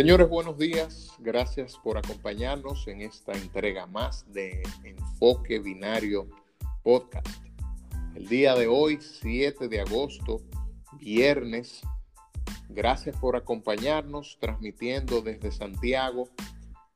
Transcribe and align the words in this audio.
Señores, 0.00 0.30
buenos 0.30 0.56
días. 0.56 1.12
Gracias 1.18 1.76
por 1.76 1.98
acompañarnos 1.98 2.88
en 2.88 3.02
esta 3.02 3.32
entrega 3.32 3.84
más 3.84 4.24
de 4.32 4.62
Enfoque 4.82 5.58
Binario 5.58 6.26
Podcast. 6.82 7.28
El 8.14 8.26
día 8.26 8.54
de 8.54 8.66
hoy, 8.66 8.98
7 8.98 9.68
de 9.68 9.78
agosto, 9.82 10.40
viernes. 10.98 11.82
Gracias 12.70 13.14
por 13.18 13.36
acompañarnos 13.36 14.38
transmitiendo 14.40 15.20
desde 15.20 15.52
Santiago 15.52 16.30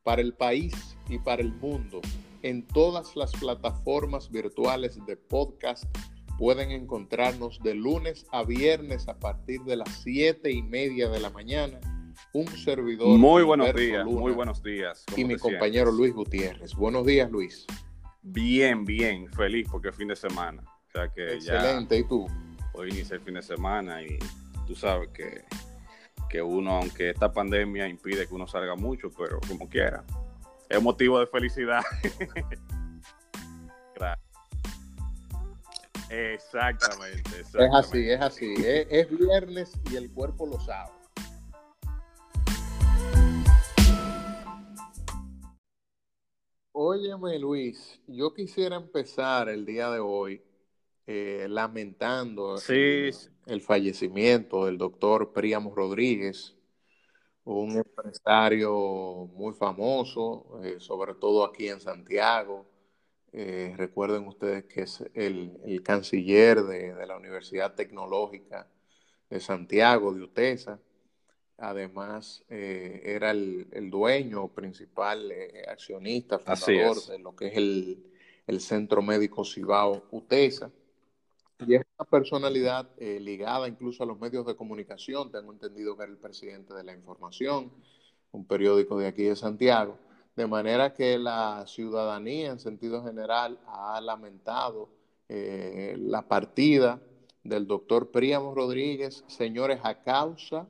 para 0.02 0.22
el 0.22 0.32
país 0.32 0.96
y 1.06 1.18
para 1.18 1.42
el 1.42 1.52
mundo. 1.52 2.00
En 2.40 2.66
todas 2.66 3.16
las 3.16 3.32
plataformas 3.32 4.30
virtuales 4.30 4.98
de 5.04 5.18
podcast 5.18 5.84
pueden 6.38 6.70
encontrarnos 6.70 7.60
de 7.62 7.74
lunes 7.74 8.24
a 8.32 8.44
viernes 8.44 9.08
a 9.08 9.18
partir 9.18 9.60
de 9.64 9.76
las 9.76 9.90
7 10.02 10.50
y 10.50 10.62
media 10.62 11.10
de 11.10 11.20
la 11.20 11.28
mañana 11.28 11.78
un 12.32 12.46
servidor. 12.48 13.18
Muy 13.18 13.42
buenos 13.42 13.74
días, 13.74 14.04
muy 14.04 14.32
buenos 14.32 14.62
días. 14.62 15.04
Y 15.16 15.24
mi 15.24 15.36
compañero 15.36 15.92
Luis 15.92 16.12
Gutiérrez. 16.14 16.74
Buenos 16.74 17.06
días, 17.06 17.30
Luis. 17.30 17.66
Bien, 18.22 18.84
bien, 18.84 19.30
feliz 19.32 19.68
porque 19.70 19.88
es 19.88 19.96
fin 19.96 20.08
de 20.08 20.16
semana. 20.16 20.62
O 20.62 20.90
sea 20.92 21.08
que 21.08 21.34
Excelente, 21.34 21.98
¿y 21.98 22.04
tú? 22.04 22.26
Hoy 22.72 22.90
inicia 22.90 23.16
el 23.16 23.20
fin 23.20 23.34
de 23.34 23.42
semana 23.42 24.02
y 24.02 24.18
tú 24.66 24.74
sabes 24.74 25.10
que, 25.10 25.44
que 26.28 26.42
uno, 26.42 26.72
aunque 26.72 27.10
esta 27.10 27.32
pandemia 27.32 27.86
impide 27.88 28.26
que 28.26 28.34
uno 28.34 28.46
salga 28.46 28.74
mucho, 28.74 29.10
pero 29.16 29.40
como 29.46 29.68
quiera, 29.68 30.04
es 30.68 30.82
motivo 30.82 31.20
de 31.20 31.26
felicidad. 31.26 31.82
Exactamente, 36.10 37.40
Es 37.40 37.54
así, 37.72 38.10
es 38.10 38.20
así. 38.20 38.54
es 38.56 39.08
viernes 39.10 39.72
y 39.90 39.96
el 39.96 40.10
cuerpo 40.12 40.46
lo 40.46 40.60
sabe. 40.60 40.92
Óyeme, 46.86 47.38
Luis, 47.38 47.98
yo 48.06 48.34
quisiera 48.34 48.76
empezar 48.76 49.48
el 49.48 49.64
día 49.64 49.90
de 49.90 50.00
hoy 50.00 50.42
eh, 51.06 51.46
lamentando 51.48 52.56
el, 52.68 53.60
fallecimiento 53.62 54.66
del 54.66 54.76
doctor 54.76 55.32
Príamo 55.32 55.74
Rodríguez, 55.74 56.54
un 57.44 57.78
empresario 57.78 58.70
muy 59.32 59.54
famoso, 59.54 60.60
eh, 60.62 60.76
sobre 60.78 61.14
todo 61.14 61.46
aquí 61.46 61.68
en 61.68 61.80
Santiago. 61.80 62.66
Eh, 63.32 63.72
recuerden 63.78 64.28
ustedes 64.28 64.64
que 64.64 64.82
es 64.82 65.02
el, 65.14 65.82
canciller 65.82 66.64
de, 66.64 66.92
de, 66.94 67.06
la 67.06 67.16
Universidad 67.16 67.74
Tecnológica 67.74 68.68
de 69.30 69.40
Santiago, 69.40 70.12
de 70.12 70.20
UTESA. 70.20 70.78
Además, 71.58 72.42
eh, 72.48 73.00
era 73.04 73.30
el, 73.30 73.88
dueño 73.90 74.48
principal, 74.48 75.30
eh, 75.30 75.64
accionista, 75.68 76.38
fundador 76.38 77.00
de 77.06 77.18
lo 77.20 77.36
que 77.36 77.46
es 77.46 77.56
el, 77.56 78.60
Centro 78.60 79.00
Médico 79.02 79.44
Cibao 79.44 80.04
UTESA. 80.10 80.70
Y 81.66 81.76
es 81.76 81.82
una 81.98 82.08
personalidad 82.10 82.90
eh, 82.98 83.18
ligada 83.20 83.68
incluso 83.68 84.02
a 84.02 84.06
los 84.06 84.18
medios 84.18 84.44
de 84.44 84.56
comunicación. 84.56 85.30
Tengo 85.30 85.52
entendido 85.52 85.96
que 85.96 86.02
era 86.02 86.12
el 86.12 86.18
presidente 86.18 86.74
de 86.74 86.82
La 86.82 86.92
Información, 86.92 87.72
un 88.32 88.44
periódico 88.44 88.98
de 88.98 89.06
aquí 89.06 89.22
de 89.22 89.36
Santiago. 89.36 89.96
De 90.36 90.46
manera 90.46 90.92
que 90.92 91.16
la 91.16 91.64
ciudadanía, 91.66 92.50
en 92.50 92.58
sentido 92.58 93.02
general, 93.04 93.58
ha 93.66 94.00
lamentado 94.00 94.90
la 95.28 96.28
partida 96.28 97.00
del 97.44 97.66
doctor 97.66 98.10
Príamo 98.10 98.54
Rodríguez, 98.54 99.24
señores, 99.26 99.80
a 99.84 100.02
causa 100.02 100.68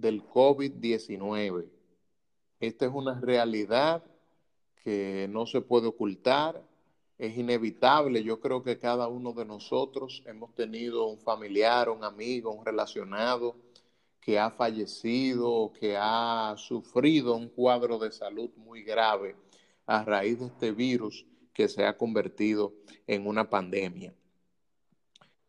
del 0.00 0.22
COVID-19. 0.22 1.66
Esta 2.60 2.86
es 2.86 2.92
una 2.92 3.20
realidad 3.20 4.04
que 4.82 5.28
no 5.30 5.46
se 5.46 5.60
puede 5.60 5.88
ocultar, 5.88 6.62
es 7.18 7.36
inevitable. 7.36 8.22
Yo 8.22 8.40
creo 8.40 8.62
que 8.62 8.78
cada 8.78 9.08
uno 9.08 9.32
de 9.32 9.44
nosotros 9.44 10.22
hemos 10.26 10.54
tenido 10.54 11.06
un 11.06 11.18
familiar, 11.18 11.88
un 11.88 12.04
amigo, 12.04 12.52
un 12.52 12.64
relacionado 12.64 13.56
que 14.20 14.38
ha 14.38 14.50
fallecido, 14.50 15.72
que 15.78 15.96
ha 15.98 16.54
sufrido 16.56 17.34
un 17.34 17.48
cuadro 17.48 17.98
de 17.98 18.12
salud 18.12 18.50
muy 18.56 18.82
grave 18.82 19.36
a 19.86 20.04
raíz 20.04 20.38
de 20.38 20.46
este 20.46 20.72
virus 20.72 21.24
que 21.52 21.68
se 21.68 21.84
ha 21.84 21.96
convertido 21.96 22.72
en 23.06 23.26
una 23.26 23.48
pandemia. 23.48 24.14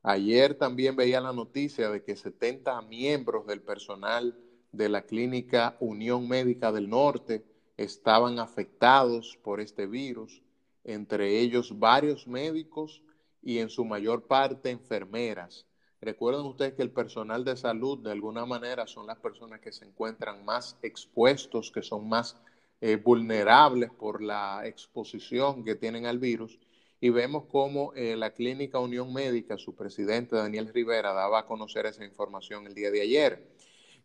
Ayer 0.04 0.56
también 0.56 0.96
veía 0.96 1.20
la 1.20 1.34
noticia 1.34 1.90
de 1.90 2.04
que 2.04 2.16
70 2.16 2.82
miembros 2.84 3.46
del 3.46 3.62
personal 3.62 4.38
de 4.72 4.88
la 4.88 5.02
clínica 5.02 5.76
Unión 5.80 6.28
Médica 6.28 6.72
del 6.72 6.90
Norte 6.90 7.44
estaban 7.76 8.40
afectados 8.40 9.38
por 9.44 9.60
este 9.60 9.88
virus, 9.88 10.42
entre 10.84 11.40
ellos 11.40 11.78
varios 11.78 12.28
médicos 12.28 13.04
y 13.42 13.60
en 13.60 13.70
su 13.70 13.84
mayor 13.84 14.28
parte 14.28 14.70
enfermeras. 14.70 15.66
Recuerden 16.02 16.46
ustedes 16.46 16.76
que 16.76 16.82
el 16.82 16.92
personal 16.92 17.44
de 17.44 17.58
salud 17.58 18.00
de 18.00 18.12
alguna 18.12 18.46
manera 18.46 18.88
son 18.88 19.06
las 19.06 19.18
personas 19.18 19.60
que 19.60 19.74
se 19.74 19.86
encuentran 19.86 20.46
más 20.46 20.78
expuestos, 20.82 21.72
que 21.72 21.84
son 21.84 22.08
más 22.08 22.38
eh, 22.80 22.96
vulnerables 22.96 23.92
por 23.92 24.22
la 24.22 24.62
exposición 24.66 25.66
que 25.66 25.76
tienen 25.76 26.06
al 26.06 26.20
virus 26.20 26.58
y 27.02 27.10
vemos 27.10 27.46
cómo 27.46 27.94
eh, 27.96 28.16
la 28.16 28.32
Clínica 28.32 28.80
Unión 28.80 29.14
Médica, 29.14 29.58
su 29.58 29.76
presidente 29.76 30.36
Daniel 30.36 30.72
Rivera, 30.74 31.14
daba 31.14 31.40
a 31.40 31.46
conocer 31.46 31.86
esa 31.86 32.04
información 32.04 32.68
el 32.68 32.76
día 32.76 32.92
de 32.92 33.02
ayer. 33.02 33.48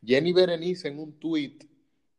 Jenny 0.04 0.32
Berenice 0.32 0.88
en 0.88 0.98
un 0.98 1.18
tuit 1.18 1.64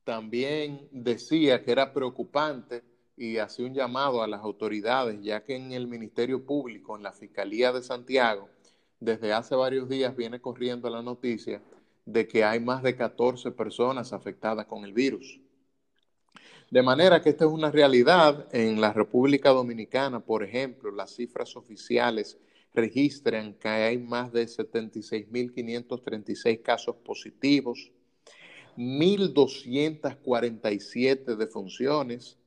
también 0.03 0.87
decía 0.91 1.63
que 1.63 1.71
era 1.71 1.93
preocupante 1.93 2.83
y 3.17 3.37
hacía 3.37 3.65
un 3.65 3.73
llamado 3.73 4.21
a 4.21 4.27
las 4.27 4.41
autoridades, 4.41 5.21
ya 5.21 5.43
que 5.43 5.55
en 5.55 5.71
el 5.71 5.87
Ministerio 5.87 6.45
Público, 6.45 6.97
en 6.97 7.03
la 7.03 7.13
Fiscalía 7.13 7.71
de 7.71 7.81
Santiago, 7.81 8.49
desde 8.99 9.31
hace 9.33 9.55
varios 9.55 9.87
días 9.87 10.15
viene 10.15 10.41
corriendo 10.41 10.89
la 10.89 11.01
noticia 11.01 11.61
de 12.05 12.27
que 12.27 12.43
hay 12.43 12.59
más 12.59 12.83
de 12.83 12.95
14 12.95 13.51
personas 13.51 14.13
afectadas 14.13 14.65
con 14.65 14.83
el 14.83 14.93
virus. 14.93 15.39
De 16.75 16.83
manera 16.83 17.21
que 17.21 17.29
esta 17.29 17.45
es 17.45 17.51
una 17.51 17.71
realidad. 17.71 18.49
En 18.51 18.81
la 18.81 18.91
República 18.91 19.51
Dominicana, 19.51 20.19
por 20.19 20.43
ejemplo, 20.43 20.91
las 20.91 21.15
cifras 21.15 21.55
oficiales 21.55 22.37
registran 22.73 23.53
que 23.53 23.69
hay 23.69 23.97
más 23.97 24.33
de 24.33 24.43
76.536 24.43 26.61
casos 26.61 26.97
positivos, 26.97 27.93
1.247 28.75 31.37
defunciones. 31.37 32.37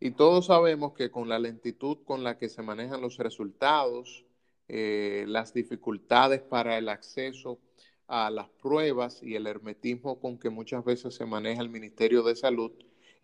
Y 0.00 0.10
todos 0.10 0.46
sabemos 0.46 0.94
que 0.94 1.12
con 1.12 1.28
la 1.28 1.38
lentitud 1.38 1.98
con 2.04 2.24
la 2.24 2.36
que 2.36 2.48
se 2.48 2.60
manejan 2.60 3.00
los 3.00 3.18
resultados, 3.18 4.24
eh, 4.66 5.26
las 5.28 5.54
dificultades 5.54 6.42
para 6.42 6.76
el 6.76 6.88
acceso 6.88 7.60
a 8.08 8.30
las 8.30 8.48
pruebas 8.48 9.22
y 9.22 9.36
el 9.36 9.46
hermetismo 9.46 10.18
con 10.18 10.40
que 10.40 10.50
muchas 10.50 10.84
veces 10.84 11.14
se 11.14 11.24
maneja 11.24 11.62
el 11.62 11.70
Ministerio 11.70 12.24
de 12.24 12.34
Salud, 12.34 12.72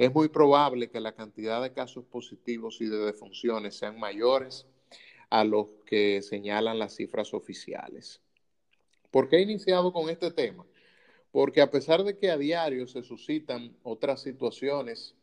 es 0.00 0.14
muy 0.14 0.30
probable 0.30 0.88
que 0.88 0.98
la 0.98 1.12
cantidad 1.12 1.62
de 1.62 1.74
casos 1.74 2.06
positivos 2.06 2.80
y 2.80 2.86
de 2.86 2.96
defunciones 2.96 3.76
sean 3.76 4.00
mayores 4.00 4.66
a 5.28 5.44
los 5.44 5.66
que 5.84 6.22
señalan 6.22 6.78
las 6.78 6.96
cifras 6.96 7.34
oficiales. 7.34 8.22
¿Por 9.10 9.28
qué 9.28 9.36
he 9.36 9.42
iniciado 9.42 9.92
con 9.92 10.08
este 10.08 10.30
tema? 10.30 10.64
Porque 11.30 11.60
a 11.60 11.70
pesar 11.70 12.02
de 12.02 12.16
que 12.16 12.30
a 12.30 12.38
diario 12.38 12.86
se 12.86 13.02
suscitan 13.02 13.76
otras 13.82 14.22
situaciones 14.22 15.16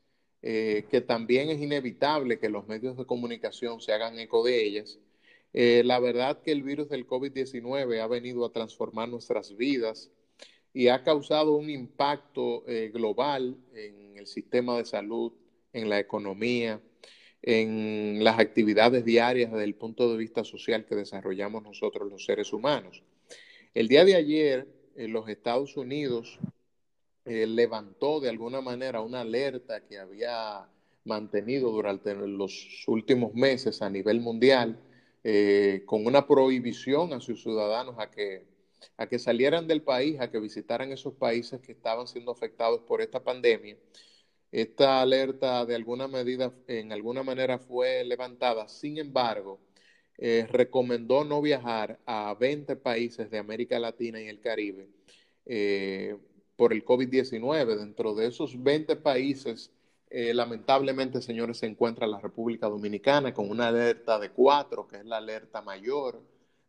eh, 0.43 0.85
que 0.91 1.01
también 1.01 1.49
es 1.49 1.59
inevitable 1.59 2.37
que 2.37 2.47
los 2.47 2.67
medios 2.67 2.97
de 2.97 3.05
comunicación 3.07 3.81
se 3.81 3.93
hagan 3.93 4.19
eco 4.19 4.45
de 4.45 4.63
ellas, 4.63 4.99
eh, 5.53 5.81
la 5.85 5.99
verdad 5.99 6.43
que 6.43 6.51
el 6.51 6.61
virus 6.61 6.87
del 6.87 7.07
COVID-19 7.07 7.99
ha 7.99 8.05
venido 8.05 8.45
a 8.45 8.51
transformar 8.51 9.09
nuestras 9.09 9.57
vidas 9.57 10.11
y 10.77 10.89
ha 10.89 11.01
causado 11.01 11.55
un 11.55 11.71
impacto 11.71 12.63
eh, 12.67 12.91
global 12.93 13.57
en 13.73 14.15
el 14.15 14.27
sistema 14.27 14.77
de 14.77 14.85
salud, 14.85 15.33
en 15.73 15.89
la 15.89 15.97
economía, 15.97 16.79
en 17.41 18.23
las 18.23 18.37
actividades 18.37 19.03
diarias 19.03 19.51
desde 19.51 19.63
el 19.63 19.73
punto 19.73 20.11
de 20.11 20.19
vista 20.19 20.43
social 20.43 20.85
que 20.85 20.93
desarrollamos 20.93 21.63
nosotros 21.63 22.07
los 22.11 22.23
seres 22.23 22.53
humanos. 22.53 23.01
El 23.73 23.87
día 23.87 24.05
de 24.05 24.17
ayer, 24.17 24.67
en 24.95 25.13
los 25.13 25.27
Estados 25.29 25.75
Unidos 25.77 26.37
eh, 27.25 27.47
levantó 27.47 28.19
de 28.19 28.29
alguna 28.29 28.61
manera 28.61 29.01
una 29.01 29.21
alerta 29.21 29.83
que 29.83 29.97
había 29.97 30.69
mantenido 31.05 31.71
durante 31.71 32.13
los 32.13 32.83
últimos 32.85 33.33
meses 33.33 33.81
a 33.81 33.89
nivel 33.89 34.21
mundial, 34.21 34.79
eh, 35.23 35.81
con 35.87 36.05
una 36.05 36.27
prohibición 36.27 37.13
a 37.13 37.19
sus 37.19 37.41
ciudadanos 37.41 37.95
a 37.97 38.11
que, 38.11 38.56
a 38.97 39.07
que 39.07 39.19
salieran 39.19 39.67
del 39.67 39.81
país, 39.81 40.19
a 40.19 40.29
que 40.29 40.39
visitaran 40.39 40.91
esos 40.91 41.13
países 41.13 41.61
que 41.61 41.71
estaban 41.71 42.07
siendo 42.07 42.31
afectados 42.31 42.81
por 42.81 43.01
esta 43.01 43.23
pandemia. 43.23 43.77
Esta 44.51 45.01
alerta 45.01 45.65
de 45.65 45.75
alguna 45.75 46.07
medida, 46.07 46.53
en 46.67 46.91
alguna 46.91 47.21
manera 47.23 47.59
fue 47.59 48.03
levantada, 48.05 48.67
sin 48.67 48.97
embargo, 48.97 49.59
eh, 50.17 50.47
recomendó 50.49 51.23
no 51.23 51.41
viajar 51.41 51.99
a 52.05 52.33
20 52.39 52.75
países 52.77 53.29
de 53.29 53.37
América 53.37 53.77
Latina 53.77 54.19
y 54.19 54.27
el 54.27 54.39
Caribe 54.41 54.89
eh, 55.45 56.17
por 56.55 56.73
el 56.73 56.83
COVID-19. 56.83 57.75
Dentro 57.75 58.15
de 58.15 58.27
esos 58.27 58.61
20 58.63 58.95
países, 58.95 59.71
eh, 60.09 60.33
lamentablemente, 60.33 61.21
señores, 61.21 61.57
se 61.57 61.67
encuentra 61.67 62.07
la 62.07 62.19
República 62.19 62.67
Dominicana 62.67 63.33
con 63.33 63.49
una 63.49 63.67
alerta 63.67 64.17
de 64.17 64.31
cuatro, 64.31 64.87
que 64.87 64.97
es 64.97 65.05
la 65.05 65.17
alerta 65.17 65.61
mayor 65.61 66.21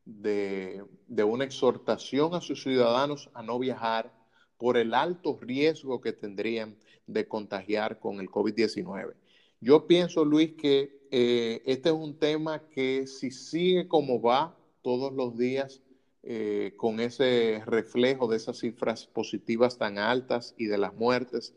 de, 0.08 0.82
de 1.06 1.24
una 1.24 1.44
exhortación 1.44 2.34
a 2.34 2.40
sus 2.40 2.62
ciudadanos 2.62 3.30
a 3.34 3.42
no 3.42 3.58
viajar 3.58 4.12
por 4.56 4.76
el 4.76 4.94
alto 4.94 5.38
riesgo 5.40 6.00
que 6.00 6.12
tendrían 6.12 6.76
de 7.06 7.28
contagiar 7.28 8.00
con 8.00 8.20
el 8.20 8.28
COVID-19. 8.28 9.14
Yo 9.60 9.86
pienso, 9.86 10.24
Luis, 10.24 10.54
que 10.54 11.06
eh, 11.10 11.62
este 11.66 11.90
es 11.90 11.94
un 11.94 12.18
tema 12.18 12.68
que 12.70 13.06
si 13.06 13.30
sigue 13.30 13.88
como 13.88 14.20
va 14.20 14.56
todos 14.82 15.12
los 15.12 15.36
días, 15.36 15.82
eh, 16.22 16.74
con 16.76 17.00
ese 17.00 17.62
reflejo 17.66 18.28
de 18.28 18.36
esas 18.36 18.58
cifras 18.58 19.06
positivas 19.06 19.78
tan 19.78 19.98
altas 19.98 20.54
y 20.58 20.66
de 20.66 20.78
las 20.78 20.94
muertes, 20.94 21.54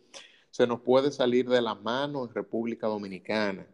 se 0.49 0.67
nos 0.67 0.81
puede 0.81 1.11
salir 1.11 1.49
de 1.49 1.61
la 1.61 1.75
mano 1.75 2.25
en 2.25 2.33
República 2.33 2.87
Dominicana. 2.87 3.67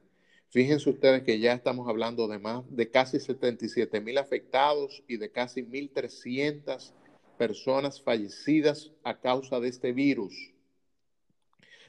Fíjense 0.49 0.89
ustedes 0.89 1.23
que 1.23 1.39
ya 1.39 1.53
estamos 1.53 1.89
hablando 1.89 2.27
de 2.27 2.39
más 2.39 2.63
de 2.69 2.89
casi 2.89 3.19
77 3.19 3.99
mil 3.99 4.17
afectados 4.17 5.03
y 5.07 5.17
de 5.17 5.29
casi 5.29 5.61
1.300 5.61 6.93
personas 7.37 8.01
fallecidas 8.01 8.91
a 9.03 9.19
causa 9.19 9.59
de 9.59 9.67
este 9.67 9.91
virus. 9.91 10.33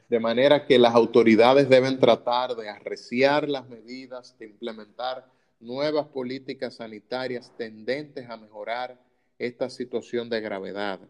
De 0.09 0.19
manera 0.19 0.67
que 0.67 0.79
las 0.79 0.95
autoridades 0.95 1.69
deben 1.69 2.01
tratar 2.01 2.57
de 2.57 2.69
arreciar 2.69 3.49
las 3.49 3.69
medidas, 3.69 4.37
de 4.39 4.47
implementar 4.47 5.31
nuevas 5.61 6.09
políticas 6.09 6.77
sanitarias 6.77 7.53
tendentes 7.57 8.29
a 8.29 8.37
mejorar 8.37 8.99
esta 9.39 9.71
situación 9.71 10.29
de 10.29 10.41
gravedad. 10.41 11.01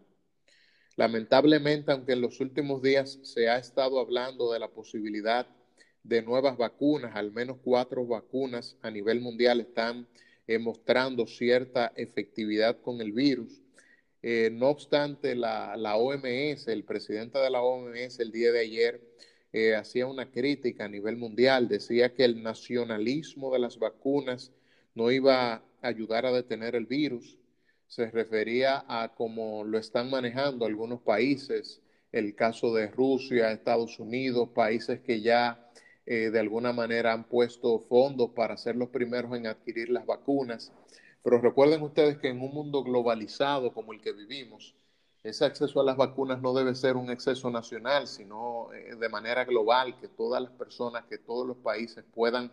Lamentablemente, 0.95 1.91
aunque 1.91 2.13
en 2.13 2.21
los 2.21 2.39
últimos 2.41 2.81
días 2.81 3.19
se 3.23 3.49
ha 3.49 3.57
estado 3.57 3.99
hablando 3.99 4.51
de 4.51 4.59
la 4.59 4.67
posibilidad 4.67 5.47
de 6.03 6.21
nuevas 6.21 6.57
vacunas, 6.57 7.15
al 7.15 7.31
menos 7.31 7.57
cuatro 7.63 8.05
vacunas 8.05 8.77
a 8.81 8.89
nivel 8.89 9.21
mundial 9.21 9.61
están 9.61 10.07
eh, 10.47 10.57
mostrando 10.57 11.27
cierta 11.27 11.91
efectividad 11.95 12.81
con 12.81 13.01
el 13.01 13.11
virus. 13.11 13.61
Eh, 14.21 14.49
no 14.51 14.69
obstante, 14.69 15.35
la, 15.35 15.95
OMS, 15.95 16.67
el 16.67 16.83
presidente 16.83 17.39
de 17.39 17.49
la 17.49 17.61
OMS 17.61 18.19
el 18.19 18.31
día 18.31 18.51
de 18.51 18.59
ayer 18.61 19.01
eh, 19.53 19.75
hacía 19.75 20.07
una 20.07 20.29
crítica 20.29 20.85
a 20.85 20.89
nivel 20.89 21.17
mundial, 21.17 21.67
decía 21.67 22.13
que 22.13 22.25
el 22.25 22.43
nacionalismo 22.43 23.53
de 23.53 23.59
las 23.59 23.79
vacunas 23.79 24.51
no 24.95 25.11
iba 25.11 25.53
a 25.53 25.63
ayudar 25.81 26.25
a 26.25 26.31
detener 26.31 26.75
el 26.75 26.85
virus, 26.85 27.37
se 27.87 28.11
refería 28.11 28.83
a 28.87 29.13
cómo 29.15 29.63
lo 29.63 29.77
están 29.77 30.09
manejando 30.09 30.65
algunos 30.65 31.01
países, 31.01 31.81
el 32.11 32.35
caso 32.35 32.73
de 32.73 32.87
Rusia, 32.87 33.51
Estados 33.51 33.99
Unidos, 33.99 34.49
países 34.49 34.99
que 35.01 35.21
ya 35.21 35.68
eh, 36.11 36.31
de 36.31 36.39
alguna 36.39 36.73
manera 36.73 37.13
han 37.13 37.23
puesto 37.25 37.77
fondos 37.77 38.31
para 38.31 38.57
ser 38.57 38.75
los 38.75 38.89
primeros 38.89 39.37
en 39.37 39.45
adquirir 39.45 39.89
las 39.89 40.07
vacunas. 40.07 40.71
Pero 41.21 41.39
recuerden 41.39 41.83
ustedes 41.83 42.17
que 42.17 42.29
en 42.29 42.41
un 42.41 42.51
mundo 42.51 42.83
globalizado 42.83 43.71
como 43.75 43.93
el 43.93 44.01
que 44.01 44.11
vivimos, 44.11 44.73
ese 45.21 45.45
acceso 45.45 45.79
a 45.79 45.83
las 45.83 45.97
vacunas 45.97 46.41
no 46.41 46.55
debe 46.55 46.73
ser 46.73 46.95
un 46.95 47.11
exceso 47.11 47.51
nacional, 47.51 48.07
sino 48.07 48.73
eh, 48.73 48.95
de 48.95 49.07
manera 49.07 49.45
global, 49.45 49.99
que 49.99 50.07
todas 50.07 50.41
las 50.41 50.51
personas, 50.53 51.05
que 51.05 51.19
todos 51.19 51.45
los 51.45 51.57
países 51.57 52.03
puedan 52.11 52.51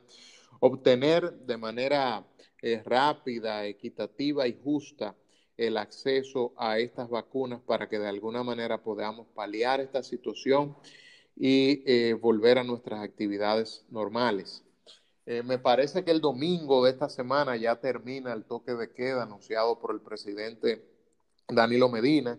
obtener 0.60 1.32
de 1.32 1.56
manera 1.56 2.26
eh, 2.60 2.82
rápida, 2.84 3.64
equitativa 3.64 4.46
y 4.46 4.60
justa 4.62 5.16
el 5.56 5.78
acceso 5.78 6.52
a 6.58 6.78
estas 6.78 7.08
vacunas 7.08 7.62
para 7.62 7.88
que 7.88 7.98
de 7.98 8.08
alguna 8.08 8.42
manera 8.42 8.82
podamos 8.82 9.26
paliar 9.28 9.80
esta 9.80 10.02
situación 10.02 10.76
y 11.36 11.82
eh, 11.86 12.14
volver 12.14 12.58
a 12.58 12.64
nuestras 12.64 13.02
actividades 13.02 13.84
normales. 13.90 14.64
Eh, 15.26 15.42
me 15.42 15.58
parece 15.58 16.04
que 16.04 16.12
el 16.12 16.20
domingo 16.20 16.84
de 16.84 16.92
esta 16.92 17.08
semana 17.08 17.56
ya 17.56 17.76
termina 17.80 18.32
el 18.32 18.44
toque 18.44 18.74
de 18.74 18.92
queda 18.92 19.24
anunciado 19.24 19.78
por 19.78 19.92
el 19.92 20.00
presidente 20.00 20.84
Danilo 21.48 21.88
Medina. 21.88 22.38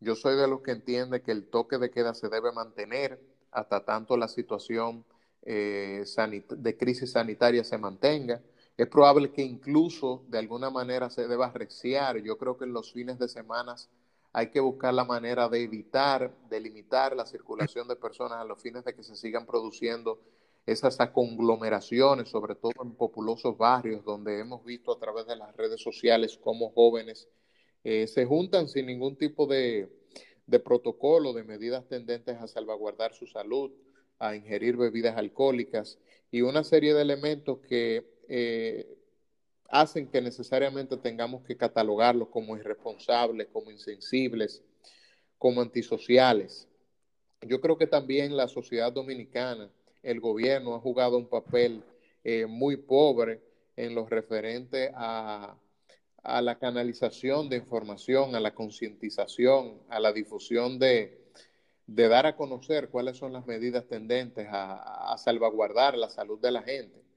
Yo 0.00 0.14
soy 0.14 0.36
de 0.36 0.46
los 0.46 0.60
que 0.60 0.72
entiende 0.72 1.22
que 1.22 1.32
el 1.32 1.48
toque 1.48 1.78
de 1.78 1.90
queda 1.90 2.14
se 2.14 2.28
debe 2.28 2.52
mantener 2.52 3.20
hasta 3.50 3.84
tanto 3.84 4.16
la 4.16 4.28
situación 4.28 5.04
eh, 5.42 6.04
de 6.50 6.76
crisis 6.76 7.12
sanitaria 7.12 7.64
se 7.64 7.78
mantenga. 7.78 8.42
Es 8.76 8.86
probable 8.86 9.32
que 9.32 9.42
incluso 9.42 10.24
de 10.28 10.38
alguna 10.38 10.70
manera 10.70 11.10
se 11.10 11.26
deba 11.26 11.50
reciar. 11.50 12.18
Yo 12.18 12.38
creo 12.38 12.58
que 12.58 12.66
en 12.66 12.72
los 12.72 12.92
fines 12.92 13.18
de 13.18 13.28
semana 13.28 13.74
hay 14.32 14.50
que 14.50 14.60
buscar 14.60 14.94
la 14.94 15.04
manera 15.04 15.48
de 15.48 15.62
evitar, 15.62 16.34
de 16.48 16.60
limitar 16.60 17.16
la 17.16 17.26
circulación 17.26 17.88
de 17.88 17.96
personas 17.96 18.38
a 18.38 18.44
los 18.44 18.60
fines 18.60 18.84
de 18.84 18.94
que 18.94 19.02
se 19.02 19.16
sigan 19.16 19.46
produciendo 19.46 20.20
esas 20.66 20.98
conglomeraciones, 21.12 22.28
sobre 22.28 22.54
todo 22.54 22.72
en 22.82 22.94
populosos 22.94 23.56
barrios, 23.56 24.04
donde 24.04 24.38
hemos 24.38 24.64
visto 24.64 24.92
a 24.92 24.98
través 24.98 25.26
de 25.26 25.36
las 25.36 25.56
redes 25.56 25.82
sociales 25.82 26.38
cómo 26.42 26.70
jóvenes 26.70 27.28
eh, 27.84 28.06
se 28.06 28.26
juntan 28.26 28.68
sin 28.68 28.86
ningún 28.86 29.16
tipo 29.16 29.46
de, 29.46 29.88
de 30.46 30.60
protocolo, 30.60 31.32
de 31.32 31.44
medidas 31.44 31.86
tendentes 31.88 32.36
a 32.36 32.48
salvaguardar 32.48 33.14
su 33.14 33.26
salud, 33.26 33.70
a 34.18 34.34
ingerir 34.34 34.76
bebidas 34.76 35.16
alcohólicas 35.16 35.98
y 36.30 36.42
una 36.42 36.64
serie 36.64 36.92
de 36.92 37.02
elementos 37.02 37.60
que 37.60 38.18
eh, 38.28 38.97
hacen 39.68 40.08
que 40.08 40.20
necesariamente 40.20 40.96
tengamos 40.96 41.44
que 41.44 41.56
catalogarlos 41.56 42.28
como 42.28 42.56
irresponsables, 42.56 43.48
como 43.52 43.70
insensibles, 43.70 44.62
como 45.36 45.60
antisociales. 45.60 46.66
Yo 47.42 47.60
creo 47.60 47.76
que 47.76 47.86
también 47.86 48.36
la 48.36 48.48
sociedad 48.48 48.92
dominicana, 48.92 49.70
el 50.02 50.20
gobierno 50.20 50.74
ha 50.74 50.80
jugado 50.80 51.18
un 51.18 51.28
papel 51.28 51.82
eh, 52.24 52.46
muy 52.46 52.76
pobre 52.76 53.40
en 53.76 53.94
lo 53.94 54.06
referente 54.06 54.90
a, 54.94 55.56
la 56.42 56.58
canalización 56.58 57.48
de 57.48 57.56
información, 57.56 58.34
a 58.34 58.40
la 58.40 58.54
concientización, 58.54 59.80
a 59.88 60.00
la 60.00 60.12
difusión 60.12 60.78
de 60.78 61.18
dar 61.86 62.26
a 62.26 62.36
conocer 62.36 62.90
cuáles 62.90 63.16
son 63.16 63.32
las 63.32 63.46
medidas 63.46 63.86
tendentes 63.86 64.46
a, 64.50 65.16
salvaguardar 65.16 65.96
la 65.96 66.10
salud 66.10 66.38
de 66.38 66.52
la 66.52 66.62
gente. 66.62 67.07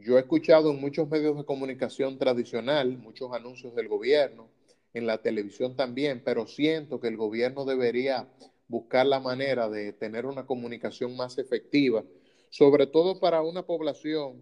Yo 0.00 0.16
he 0.16 0.20
escuchado 0.20 0.70
en 0.70 0.80
muchos 0.80 1.08
medios 1.08 1.36
de 1.36 1.44
comunicación 1.44 2.18
tradicional, 2.18 2.98
muchos 2.98 3.32
anuncios 3.32 3.74
del 3.74 3.88
gobierno, 3.88 4.48
en 4.92 5.06
la 5.06 5.18
televisión 5.18 5.76
también, 5.76 6.22
pero 6.24 6.46
siento 6.46 7.00
que 7.00 7.08
el 7.08 7.16
gobierno 7.16 7.64
debería 7.64 8.28
buscar 8.68 9.06
la 9.06 9.20
manera 9.20 9.68
de 9.68 9.92
tener 9.92 10.26
una 10.26 10.46
comunicación 10.46 11.16
más 11.16 11.38
efectiva, 11.38 12.04
sobre 12.50 12.86
todo 12.86 13.20
para 13.20 13.42
una 13.42 13.66
población 13.66 14.40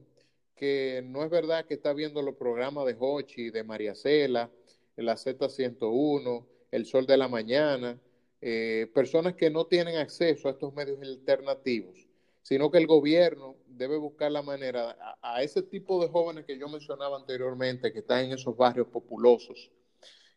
que 0.55 1.03
no 1.05 1.25
es 1.25 1.31
verdad 1.31 1.67
que 1.67 1.75
está 1.75 1.93
viendo 1.93 2.23
los 2.23 2.37
programas 2.37 2.87
de 2.87 2.97
Hochi, 2.99 3.51
de 3.51 3.65
María 3.65 3.95
Cela, 3.95 4.51
la 4.97 5.17
Z101, 5.17 6.47
El 6.71 6.87
Sol 6.87 7.07
de 7.07 7.17
la 7.17 7.29
Mañana, 7.29 7.99
eh, 8.41 8.91
personas 8.95 9.35
que 9.35 9.51
no 9.51 9.67
tienen 9.67 9.97
acceso 9.97 10.49
a 10.49 10.53
estos 10.53 10.75
medios 10.75 11.01
alternativos, 11.01 12.09
sino 12.43 12.71
que 12.71 12.79
el 12.79 12.87
gobierno 12.87 13.57
debe 13.69 13.97
buscar 13.97 14.31
la 14.31 14.43
manera 14.43 15.17
a, 15.23 15.43
ese 15.43 15.63
tipo 15.63 16.03
de 16.03 16.09
jóvenes 16.11 16.45
que 16.45 16.59
yo 16.59 16.69
mencionaba 16.69 17.17
anteriormente, 17.17 17.93
que 17.93 18.01
están 18.01 18.27
en 18.27 18.33
esos 18.33 18.57
barrios 18.57 18.89
populosos, 18.89 19.71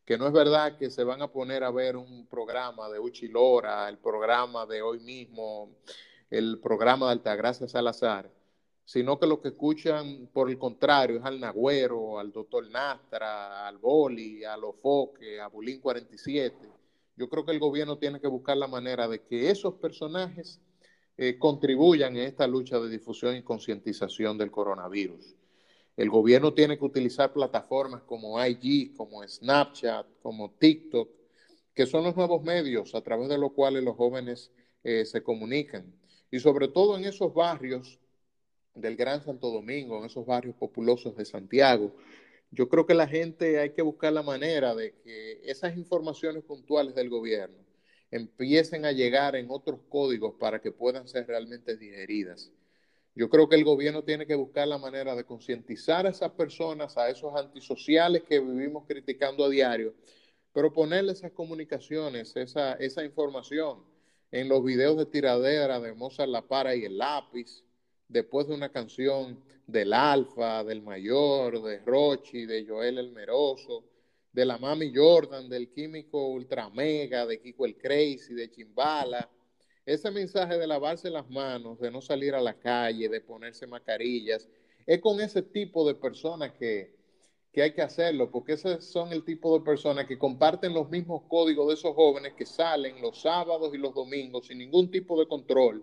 que 0.05 0.17
no 0.17 0.27
es 0.27 0.33
verdad 0.33 0.77
que 0.77 0.91
se 0.91 1.03
van 1.03 1.21
a 1.21 1.31
poner 1.31 1.63
a 1.63 1.71
ver 1.71 1.97
un 1.97 2.27
programa 2.27 2.89
de 2.89 2.99
Uchilora, 2.99 3.89
el 3.89 3.97
programa 3.97 4.65
de 4.65 4.81
hoy 4.81 4.99
mismo, 4.99 5.71
el 6.29 6.59
programa 6.59 7.07
de 7.07 7.13
Altagracia 7.13 7.67
Salazar, 7.67 8.29
sino 8.85 9.17
que 9.19 9.25
lo 9.25 9.41
que 9.41 9.47
escuchan, 9.47 10.29
por 10.31 10.49
el 10.49 10.59
contrario, 10.59 11.17
es 11.17 11.25
al 11.25 11.39
Nagüero, 11.39 12.19
al 12.19 12.31
doctor 12.31 12.69
Nastra, 12.69 13.67
al 13.67 13.79
Boli, 13.79 14.43
a 14.43 14.55
Lofoque, 14.55 15.41
a 15.41 15.47
Bulín 15.47 15.81
47, 15.81 16.55
yo 17.17 17.29
creo 17.29 17.45
que 17.45 17.51
el 17.51 17.59
gobierno 17.59 17.97
tiene 17.97 18.19
que 18.19 18.27
buscar 18.27 18.57
la 18.57 18.67
manera 18.67 19.07
de 19.07 19.23
que 19.23 19.49
esos 19.49 19.75
personajes 19.75 20.59
eh, 21.17 21.37
contribuyan 21.39 22.15
en 22.17 22.23
esta 22.23 22.45
lucha 22.45 22.77
de 22.79 22.89
difusión 22.89 23.35
y 23.35 23.43
concientización 23.43 24.37
del 24.37 24.51
coronavirus. 24.51 25.35
El 25.95 26.09
gobierno 26.09 26.53
tiene 26.53 26.77
que 26.77 26.83
utilizar 26.83 27.31
plataformas 27.31 28.03
como 28.03 28.43
IG, 28.43 28.93
como 28.97 29.25
Snapchat, 29.25 30.05
como 30.21 30.51
TikTok, 30.51 31.09
que 31.73 31.85
son 31.85 32.03
los 32.03 32.17
nuevos 32.17 32.43
medios 32.43 32.95
a 32.95 33.01
través 33.01 33.29
de 33.29 33.37
los 33.37 33.53
cuales 33.53 33.83
los 33.83 33.95
jóvenes 33.95 34.51
eh, 34.83 35.05
se 35.05 35.23
comunican. 35.23 35.85
Y 36.31 36.39
sobre 36.39 36.67
todo 36.67 36.97
en 36.97 37.05
esos 37.05 37.33
barrios 37.33 37.97
del 38.73 38.97
Gran 38.97 39.23
Santo 39.23 39.51
Domingo, 39.51 39.99
en 39.99 40.05
esos 40.05 40.25
barrios 40.25 40.55
populosos 40.55 41.15
de 41.15 41.23
Santiago, 41.23 41.95
yo 42.51 42.67
creo 42.67 42.85
que 42.85 42.93
la 42.93 43.07
gente 43.07 43.59
hay 43.59 43.71
que 43.71 43.81
buscar 43.81 44.11
la 44.11 44.21
manera 44.21 44.75
de 44.75 44.95
que 45.01 45.41
esas 45.43 45.77
informaciones 45.77 46.43
puntuales 46.43 46.93
del 46.93 47.09
gobierno 47.09 47.64
empiecen 48.15 48.85
a 48.85 48.91
llegar 48.91 49.35
en 49.35 49.47
otros 49.49 49.79
códigos 49.89 50.35
para 50.39 50.61
que 50.61 50.71
puedan 50.71 51.07
ser 51.07 51.27
realmente 51.27 51.75
digeridas. 51.77 52.51
Yo 53.13 53.29
creo 53.29 53.47
que 53.47 53.55
el 53.55 53.63
gobierno 53.63 54.03
tiene 54.03 54.25
que 54.25 54.35
buscar 54.35 54.67
la 54.67 54.77
manera 54.77 55.15
de 55.15 55.23
concientizar 55.23 56.05
a 56.05 56.09
esas 56.09 56.31
personas, 56.31 56.97
a 56.97 57.09
esos 57.09 57.35
antisociales 57.35 58.23
que 58.23 58.39
vivimos 58.39 58.85
criticando 58.85 59.45
a 59.45 59.49
diario, 59.49 59.93
pero 60.53 60.71
ponerle 60.73 61.13
esas 61.13 61.31
comunicaciones, 61.31 62.35
esa, 62.35 62.73
esa 62.73 63.03
información 63.03 63.83
en 64.31 64.49
los 64.49 64.63
videos 64.63 64.97
de 64.97 65.05
tiradera 65.05 65.79
de 65.79 65.93
Mozart 65.93 66.29
La 66.29 66.41
Para 66.41 66.75
y 66.75 66.83
el 66.83 66.97
lápiz, 66.97 67.63
después 68.07 68.47
de 68.47 68.55
una 68.55 68.69
canción 68.69 69.43
del 69.67 69.93
Alfa, 69.93 70.63
del 70.63 70.81
Mayor, 70.81 71.61
de 71.61 71.79
Rochi, 71.79 72.45
de 72.45 72.65
Joel 72.65 72.97
El 72.97 73.11
Meroso, 73.11 73.83
de 74.35 74.45
la 74.45 74.57
Mami 74.57 74.91
Jordan, 74.93 75.47
del 75.47 75.69
Químico 75.69 76.27
Ultra 76.27 76.69
Mega, 76.69 77.25
de 77.25 77.39
Kiko 77.39 77.65
el 77.65 77.77
Crazy, 77.77 78.33
de 78.33 78.51
Chimbala, 78.51 79.29
ese 79.85 80.11
mensaje 80.11 80.57
de 80.57 80.67
lavarse 80.67 81.09
las 81.09 81.29
manos, 81.29 81.79
de 81.79 81.89
no 81.89 82.01
salir 82.01 82.35
a 82.35 82.41
la 82.41 82.53
calle, 82.53 83.07
de 83.07 83.21
ponerse 83.21 83.65
mascarillas, 83.65 84.49
es 84.85 84.99
con 84.99 85.21
ese 85.21 85.41
tipo 85.41 85.87
de 85.87 85.95
personas 85.95 86.51
que, 86.51 86.93
que 87.53 87.61
hay 87.61 87.73
que 87.73 87.81
hacerlo, 87.81 88.29
porque 88.29 88.53
esos 88.53 88.83
son 88.83 89.13
el 89.13 89.23
tipo 89.23 89.57
de 89.57 89.63
personas 89.63 90.05
que 90.05 90.19
comparten 90.19 90.73
los 90.73 90.89
mismos 90.89 91.21
códigos 91.29 91.69
de 91.69 91.75
esos 91.75 91.95
jóvenes 91.95 92.33
que 92.33 92.45
salen 92.45 93.01
los 93.01 93.21
sábados 93.21 93.73
y 93.73 93.77
los 93.77 93.95
domingos 93.95 94.47
sin 94.47 94.57
ningún 94.57 94.91
tipo 94.91 95.17
de 95.17 95.29
control 95.29 95.81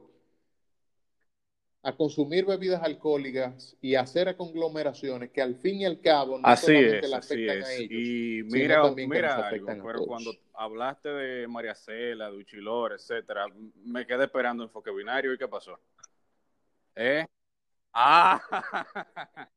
a 1.85 1.97
consumir 1.97 2.47
bebidas 2.47 2.83
alcohólicas 2.83 3.77
y 3.81 3.97
hacer 3.97 4.37
conglomeraciones 4.37 5.31
que 5.31 5.43
al 5.43 5.57
fin 5.57 5.81
y 5.81 5.85
al 5.85 6.01
cabo 6.01 6.39
no 6.39 6.57
solamente 6.57 7.09
le 7.09 7.17
afectan 7.17 7.63
a 7.63 7.73
ellos. 7.73 7.91
Y 7.91 8.43
mira, 8.45 8.89
mira 8.93 9.51
pero 9.51 10.05
cuando 10.07 10.33
hablaste 10.55 11.09
de 11.09 11.49
María 11.49 11.75
Cela, 11.75 12.31
de 12.31 12.37
Uchilor, 12.37 12.93
etcétera, 12.93 13.47
me 13.85 14.07
quedé 14.07 14.25
esperando 14.25 14.63
enfoque 14.63 14.93
binario 14.93 15.33
y 15.33 15.39
¿qué 15.39 15.49
pasó? 15.49 15.77
¿Eh? 16.95 17.27
Ah. 17.93 18.41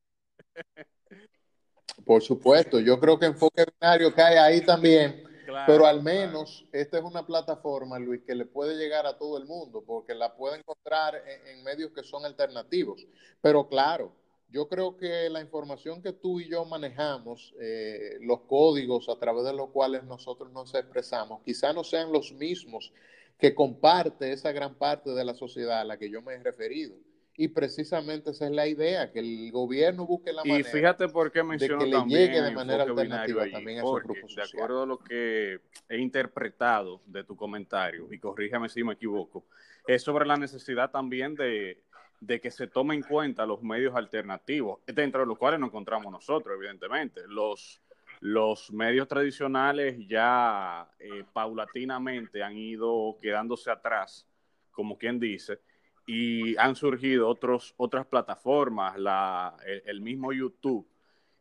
Por 2.04 2.22
supuesto, 2.22 2.80
yo 2.80 2.98
creo 2.98 3.18
que 3.18 3.26
enfoque 3.26 3.64
binario 3.80 4.12
cae 4.12 4.38
ahí 4.38 4.64
también 4.64 5.25
pero 5.66 5.86
al 5.86 6.02
menos 6.02 6.66
esta 6.72 6.98
es 6.98 7.04
una 7.04 7.24
plataforma, 7.24 7.98
Luis, 7.98 8.22
que 8.26 8.34
le 8.34 8.44
puede 8.44 8.76
llegar 8.76 9.06
a 9.06 9.16
todo 9.16 9.38
el 9.38 9.46
mundo, 9.46 9.82
porque 9.86 10.14
la 10.14 10.34
puede 10.36 10.58
encontrar 10.58 11.14
en, 11.46 11.62
medios 11.62 11.92
que 11.92 12.02
son 12.02 12.24
alternativos. 12.24 13.06
Pero 13.40 13.68
claro, 13.68 14.12
yo 14.50 14.68
creo 14.68 14.96
que 14.96 15.30
la 15.30 15.40
información 15.40 16.02
que 16.02 16.12
tú 16.12 16.40
y 16.40 16.48
yo 16.48 16.64
manejamos, 16.64 17.54
eh, 17.60 18.18
los 18.20 18.40
códigos 18.42 19.08
a 19.08 19.18
través 19.18 19.44
de 19.44 19.52
los 19.52 19.70
cuales 19.70 20.04
nosotros 20.04 20.52
nos 20.52 20.74
expresamos, 20.74 21.42
quizá 21.44 21.72
no 21.72 21.84
sean 21.84 22.12
los 22.12 22.32
mismos 22.32 22.92
que 23.38 23.54
comparte 23.54 24.32
esa 24.32 24.52
gran 24.52 24.74
parte 24.74 25.10
de 25.10 25.24
la 25.24 25.34
sociedad 25.34 25.80
a 25.80 25.84
la 25.84 25.98
que 25.98 26.10
yo 26.10 26.22
me 26.22 26.34
he 26.34 26.42
referido. 26.42 26.96
Y 27.38 27.48
precisamente 27.48 28.30
esa 28.30 28.46
es 28.46 28.52
la 28.52 28.66
idea, 28.66 29.12
que 29.12 29.18
el 29.18 29.52
gobierno 29.52 30.06
busque 30.06 30.32
la 30.32 30.42
manera. 30.42 30.60
Y 30.60 30.72
fíjate 30.72 31.08
por 31.08 31.30
qué 31.30 31.42
menciono 31.42 31.84
de 31.84 31.90
que 31.90 31.96
le 31.96 32.04
llegue 32.06 32.40
de 32.40 32.50
manera 32.50 32.84
alternativa 32.84 33.46
también 33.50 33.78
a 33.78 33.82
esos 33.82 34.02
grupos 34.02 34.34
De 34.34 34.42
acuerdo 34.42 34.82
a 34.82 34.86
lo 34.86 34.98
que 34.98 35.60
he 35.88 35.98
interpretado 35.98 37.02
de 37.06 37.24
tu 37.24 37.36
comentario, 37.36 38.10
y 38.10 38.18
corríjame 38.18 38.68
si 38.70 38.82
me 38.82 38.94
equivoco, 38.94 39.44
es 39.86 40.02
sobre 40.02 40.24
la 40.26 40.36
necesidad 40.36 40.90
también 40.90 41.34
de, 41.34 41.82
que 42.26 42.50
se 42.50 42.66
tome 42.68 42.94
en 42.94 43.02
cuenta 43.02 43.44
los 43.44 43.62
medios 43.62 43.94
alternativos, 43.94 44.80
dentro 44.86 45.20
de 45.20 45.26
los 45.26 45.36
cuales 45.36 45.60
nos 45.60 45.68
encontramos 45.68 46.10
nosotros, 46.10 46.56
evidentemente. 46.56 47.20
Los, 47.28 47.82
los 48.20 48.72
medios 48.72 49.08
tradicionales 49.08 49.98
ya 50.08 50.88
eh, 50.98 51.24
paulatinamente 51.34 52.42
han 52.42 52.56
ido 52.56 53.18
quedándose 53.20 53.70
atrás, 53.70 54.26
como 54.70 54.96
quien 54.96 55.20
dice, 55.20 55.60
y 56.06 56.56
han 56.56 56.76
surgido 56.76 57.28
otros, 57.28 57.74
otras 57.76 58.06
plataformas, 58.06 58.96
la, 58.96 59.56
el, 59.84 60.00
mismo 60.00 60.32
YouTube 60.32 60.88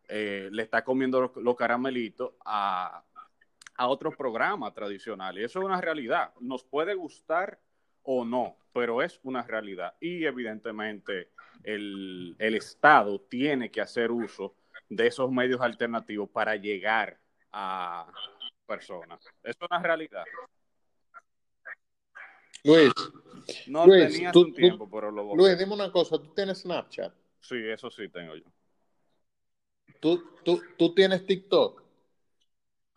eh, 0.07 0.49
le 0.51 0.63
está 0.63 0.83
comiendo 0.83 1.31
los, 1.35 1.55
caramelitos 1.55 2.33
a, 2.43 3.03
a, 3.75 3.87
otros 3.87 4.15
programas 4.15 4.73
tradicionales. 4.73 5.45
Eso 5.45 5.59
es 5.59 5.65
una 5.65 5.79
realidad. 5.79 6.33
Nos 6.39 6.63
puede 6.63 6.95
gustar 6.95 7.59
o 8.01 8.25
no, 8.25 8.57
pero 8.73 9.03
es 9.03 9.19
una 9.23 9.43
realidad. 9.43 9.95
Y 9.99 10.25
evidentemente 10.25 11.29
el, 11.63 12.35
el 12.39 12.55
Estado 12.55 13.21
tiene 13.21 13.69
que 13.69 13.81
hacer 13.81 14.11
uso 14.11 14.55
de 14.89 15.07
esos 15.07 15.31
medios 15.31 15.61
alternativos 15.61 16.29
para 16.29 16.55
llegar 16.55 17.19
a 17.51 18.07
personas. 18.65 19.23
Es 19.43 19.55
una 19.61 19.79
realidad. 19.79 20.23
Luis. 22.65 22.93
No 23.67 23.85
Luis, 23.85 24.13
tenías 24.13 24.35
un 24.35 24.53
tiempo, 24.53 24.89
pero 24.89 25.11
lo 25.11 25.35
Luis, 25.35 25.57
dime 25.57 25.73
una 25.73 25.91
cosa, 25.91 26.17
¿tú 26.17 26.33
tienes 26.33 26.59
Snapchat? 26.59 27.13
Sí, 27.39 27.55
eso 27.67 27.91
sí 27.91 28.09
tengo 28.09 28.35
yo. 28.35 28.45
¿Tú, 29.99 30.23
tú, 30.43 30.61
tú 30.77 30.93
tienes 30.93 31.25
TikTok? 31.25 31.83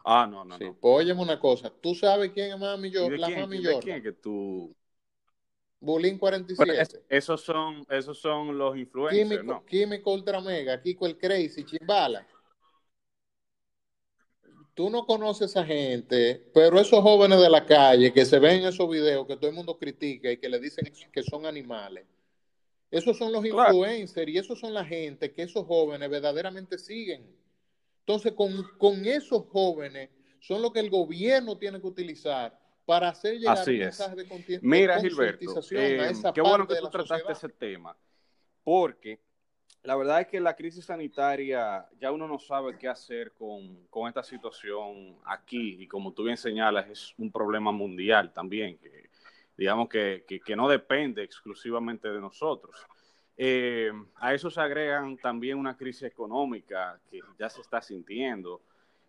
Ah, 0.04 0.26
no, 0.26 0.44
no, 0.44 0.56
sí. 0.56 0.64
no. 0.64 0.74
Pues 0.74 1.04
óyeme 1.04 1.20
una 1.20 1.38
cosa, 1.38 1.70
¿tú 1.70 1.94
sabes 1.94 2.32
quién 2.32 2.52
es 2.52 2.58
Mami 2.58 2.90
yo, 2.90 3.10
la 3.10 3.26
quién, 3.26 3.40
Mami 3.40 3.62
¿De 3.62 3.78
quién 3.78 4.02
que 4.02 4.12
tú...? 4.12 4.74
Bulín 5.80 6.18
47. 6.18 7.04
esos, 7.08 7.42
son, 7.42 7.86
esos 7.88 8.18
son 8.18 8.58
los 8.58 8.76
influencers, 8.76 9.28
Químico, 9.28 9.52
¿no? 9.52 9.64
Químico 9.64 10.12
Ultra 10.12 10.40
Mega, 10.40 10.80
Kiko 10.80 11.06
el 11.06 11.16
Crazy, 11.16 11.64
Chimbala 11.64 12.26
tú 14.78 14.90
no 14.90 15.04
conoces 15.06 15.56
a 15.56 15.62
esa 15.62 15.64
gente, 15.66 16.40
pero 16.54 16.78
esos 16.78 17.00
jóvenes 17.02 17.40
de 17.40 17.50
la 17.50 17.66
calle 17.66 18.12
que 18.12 18.24
se 18.24 18.38
ven 18.38 18.60
en 18.60 18.68
esos 18.68 18.88
videos 18.88 19.26
que 19.26 19.34
todo 19.34 19.50
el 19.50 19.56
mundo 19.56 19.76
critica 19.76 20.30
y 20.30 20.36
que 20.36 20.48
le 20.48 20.60
dicen 20.60 20.88
que 21.12 21.22
son 21.24 21.46
animales, 21.46 22.06
esos 22.88 23.18
son 23.18 23.32
los 23.32 23.44
influencers 23.44 24.30
y 24.30 24.38
esos 24.38 24.60
son 24.60 24.72
la 24.72 24.84
gente 24.84 25.32
que 25.32 25.42
esos 25.42 25.66
jóvenes 25.66 26.08
verdaderamente 26.08 26.78
siguen. 26.78 27.26
Entonces, 28.06 28.34
con, 28.34 29.04
esos 29.04 29.46
jóvenes 29.48 30.10
son 30.38 30.62
lo 30.62 30.72
que 30.72 30.78
el 30.78 30.90
gobierno 30.90 31.58
tiene 31.58 31.80
que 31.80 31.86
utilizar 31.88 32.56
para 32.86 33.08
hacer 33.08 33.36
llegar 33.36 33.58
Así 33.58 33.78
mensaje 33.78 34.14
de, 34.14 34.60
Mira, 34.62 35.00
Gilberto, 35.00 35.60
eh, 35.72 36.12
qué 36.32 36.40
bueno 36.40 36.68
que 36.68 36.76
tú 36.76 36.88
trataste 36.88 37.32
ese 37.32 37.48
tema, 37.48 37.96
porque 38.62 39.18
la 39.88 39.96
verdad 39.96 40.20
es 40.20 40.26
que 40.26 40.40
la 40.40 40.54
crisis 40.54 40.84
sanitaria 40.84 41.86
ya 41.98 42.12
uno 42.12 42.28
no 42.28 42.38
sabe 42.38 42.76
qué 42.76 42.88
hacer 42.88 43.32
con, 43.32 43.88
esta 44.08 44.22
situación 44.22 45.16
aquí 45.24 45.76
y 45.80 45.86
como 45.86 46.12
tú 46.12 46.24
bien 46.24 46.36
señalas 46.36 46.88
es 46.90 47.14
un 47.16 47.30
problema 47.30 47.72
mundial 47.72 48.32
también, 48.32 48.76
que 48.78 49.08
digamos 49.56 49.88
que, 49.88 50.24
no 50.56 50.68
depende 50.68 51.22
exclusivamente 51.22 52.08
de 52.08 52.20
nosotros. 52.20 52.76
Eh, 53.36 53.92
a 54.16 54.34
eso 54.34 54.50
se 54.50 54.60
agregan 54.60 55.16
también 55.16 55.58
una 55.58 55.76
crisis 55.76 56.02
económica 56.02 57.00
que 57.10 57.20
ya 57.38 57.48
se 57.48 57.60
está 57.60 57.80
sintiendo 57.80 58.60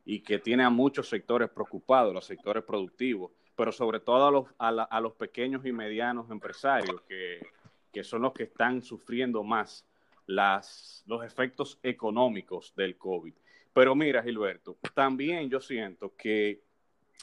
y 0.06 0.22
que 0.22 0.40
tiene 0.40 0.64
a 0.64 0.70
muchos 0.70 1.10
sectores 1.10 1.50
preocupados, 1.50 2.14
los 2.14 2.26
sectores 2.26 2.64
productivos, 2.64 3.32
pero 3.56 3.72
sobre 3.72 4.00
todo 4.00 4.48
a 4.58 4.72
los, 4.72 4.88
a, 4.90 5.02
los 5.02 5.14
pequeños 5.14 5.66
y 5.66 5.72
medianos 5.72 6.30
empresarios 6.32 7.02
que, 7.02 7.46
que 7.92 8.04
son 8.04 8.22
los 8.22 8.34
que 8.34 8.44
están 8.44 8.82
sufriendo 8.82 9.44
más 9.44 9.86
las, 10.30 11.04
los 11.08 11.26
efectos 11.26 11.80
económicos 11.82 12.74
del 12.76 12.98
COVID. 12.98 13.34
Pero 13.74 13.96
mira, 13.96 14.22
Gilberto, 14.22 14.78
también 14.94 15.50
yo 15.50 15.60
siento 15.60 16.16
que 16.16 16.62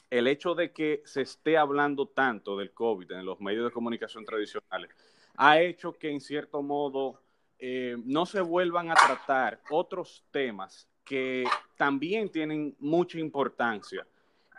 el 0.09 0.27
hecho 0.27 0.55
de 0.55 0.71
que 0.71 1.01
se 1.05 1.21
esté 1.21 1.57
hablando 1.57 2.07
tanto 2.07 2.57
del 2.57 2.71
COVID 2.71 3.11
en 3.11 3.25
los 3.25 3.39
medios 3.39 3.65
de 3.65 3.71
comunicación 3.71 4.25
tradicionales 4.25 4.91
ha 5.37 5.61
hecho 5.61 5.93
que 5.93 6.11
en 6.11 6.19
cierto 6.19 6.61
modo 6.61 7.21
eh, 7.59 7.95
no 8.03 8.25
se 8.25 8.41
vuelvan 8.41 8.91
a 8.91 8.95
tratar 8.95 9.61
otros 9.69 10.25
temas 10.31 10.89
que 11.05 11.45
también 11.77 12.29
tienen 12.29 12.75
mucha 12.79 13.19
importancia 13.19 14.05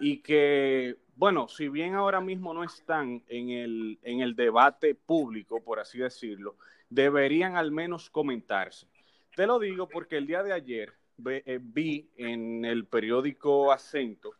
y 0.01 0.23
que, 0.23 0.97
bueno, 1.19 1.49
si 1.49 1.69
bien 1.69 1.97
ahora 1.97 2.21
mismo 2.21 2.55
no 2.55 2.63
están 2.63 3.25
en 3.27 3.51
el, 3.51 3.99
en 4.03 4.21
el 4.21 4.37
debate 4.37 4.95
público, 4.95 5.61
por 5.61 5.81
así 5.81 5.99
decirlo, 5.99 6.55
deberían 6.89 7.57
al 7.57 7.73
menos 7.73 8.09
comentarse. 8.09 8.87
Te 9.35 9.45
lo 9.45 9.59
digo 9.59 9.89
porque 9.89 10.17
el 10.17 10.29
día 10.29 10.45
de 10.45 10.53
ayer 10.53 10.93
eh, 11.27 11.59
vi 11.61 12.09
en 12.17 12.65
el 12.65 12.87
periódico 12.87 13.73
Acento 13.73 14.31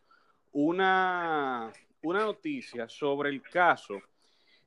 una, 0.53 1.69
una 2.01 2.19
noticia 2.21 2.87
sobre 2.87 3.29
el 3.29 3.41
caso 3.41 4.01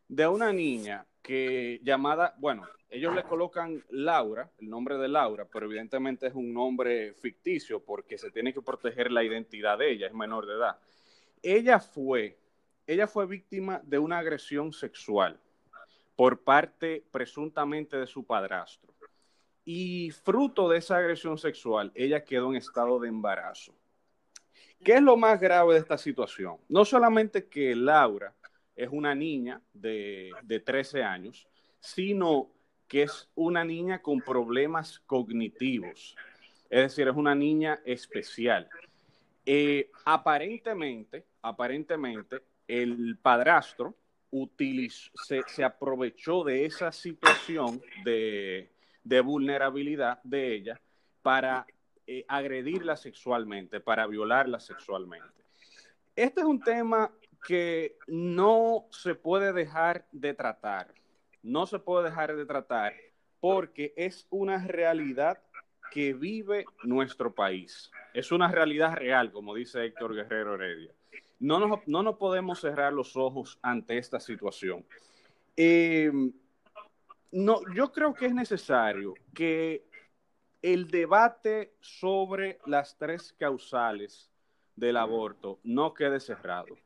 de 0.07 0.29
una 0.29 0.53
niña 0.53 1.07
que 1.23 1.81
llamada, 1.83 2.35
bueno, 2.37 2.69
ellos 2.91 3.15
le 3.15 3.23
colocan 3.23 3.83
Laura, 3.89 4.51
el 4.59 4.69
nombre 4.69 4.99
de 4.99 5.09
Laura, 5.09 5.47
pero 5.51 5.65
evidentemente 5.65 6.27
es 6.27 6.35
un 6.35 6.53
nombre 6.53 7.15
ficticio 7.15 7.81
porque 7.81 8.19
se 8.19 8.31
tiene 8.31 8.53
que 8.53 8.61
proteger 8.61 9.11
la 9.11 9.25
identidad 9.25 9.79
de 9.79 9.93
ella, 9.93 10.09
es 10.09 10.13
menor 10.13 10.45
de 10.45 10.57
edad. 10.57 10.77
Ella 11.43 11.81
fue, 11.81 12.39
ella 12.87 13.07
fue 13.07 13.27
víctima 13.27 13.81
de 13.85 13.99
una 13.99 14.19
agresión 14.19 14.73
sexual 14.73 15.39
por 16.15 16.43
parte 16.43 17.05
presuntamente 17.11 17.97
de 17.97 18.07
su 18.07 18.25
padrastro. 18.25 18.95
Y 19.65 20.11
fruto 20.11 20.69
de 20.69 20.79
esa 20.79 20.97
agresión 20.97 21.39
sexual, 21.39 21.93
ella 21.95 22.25
quedó 22.25 22.51
en 22.51 22.57
estado 22.57 22.99
de 23.01 23.09
embarazo. 23.09 23.75
¿Qué 24.85 24.95
es 24.95 25.03
lo 25.03 25.17
más 25.17 25.41
grave 25.41 25.75
de 25.75 25.81
esta 25.81 25.97
situación? 25.97 26.57
No 26.69 26.85
solamente 26.85 27.47
que 27.47 27.75
Laura 27.75 28.35
es 28.75 28.89
una 28.91 29.15
niña 29.15 29.61
de, 29.73 30.33
de 30.43 30.61
13 30.61 31.03
años, 31.03 31.47
sino 31.79 32.51
que 32.89 33.03
es 33.03 33.29
una 33.35 33.65
niña 33.65 34.03
con 34.03 34.21
problemas 34.21 34.99
cognitivos. 35.01 36.17
Es 36.69 36.83
decir, 36.83 37.09
es 37.09 37.17
una 37.17 37.35
niña 37.35 37.81
especial. 37.85 38.69
Eh, 39.47 39.91
aparentemente, 40.05 41.25
aparentemente, 41.43 42.43
el 42.67 43.19
padrastro 43.21 43.97
se, 45.49 45.65
aprovechó 45.65 46.43
de 46.43 46.65
esa 46.65 46.91
situación 46.91 47.83
de, 48.05 48.71
vulnerabilidad 49.23 50.23
de 50.23 50.55
ella 50.55 50.81
para 51.21 51.67
eh, 52.07 52.25
agredirla 52.29 52.97
sexualmente, 52.97 53.81
para 53.81 54.07
violarla 54.07 54.59
sexualmente. 54.59 55.43
Este 56.17 56.41
es 56.41 56.47
un 56.47 56.61
tema 56.61 57.13
que 57.47 57.99
no 58.07 58.87
se 58.91 59.15
puede 59.15 59.53
dejar 59.53 60.07
de 60.13 60.33
tratar, 60.33 60.95
no 61.43 61.67
se 61.67 61.79
puede 61.79 62.09
dejar 62.09 62.35
de 62.37 62.47
tratar 62.47 62.95
porque 63.41 63.93
es 63.97 64.27
una 64.31 64.67
realidad 64.67 65.43
que 65.91 66.15
vive 66.15 66.65
nuestro 66.85 67.35
país. 67.35 67.91
Es 68.15 68.33
una 68.33 68.49
realidad 68.49 68.95
real, 68.95 69.31
como 69.31 69.55
dice 69.55 69.85
Héctor 69.85 70.15
Guerrero 70.15 70.55
Heredia. 70.55 70.93
No 71.43 71.59
nos, 71.59 71.81
no 71.89 72.19
podemos 72.19 72.61
cerrar 72.61 72.93
los 72.93 73.17
ojos 73.17 73.59
ante 73.63 73.99
esta 73.99 74.21
situación. 74.21 74.87
Em, 75.57 76.33
no, 77.33 77.61
yo 77.75 77.91
creo 77.91 78.15
que 78.15 78.27
es 78.27 78.35
necesario 78.35 79.15
que 79.35 79.85
el 80.63 80.87
debate 80.89 81.75
sobre 81.81 82.61
las 82.67 82.97
tres 82.97 83.33
causales 83.33 84.31
del 84.77 84.97
aborto 84.97 85.59
no 85.65 85.93
quede 85.93 86.21
cerrado. 86.21 86.77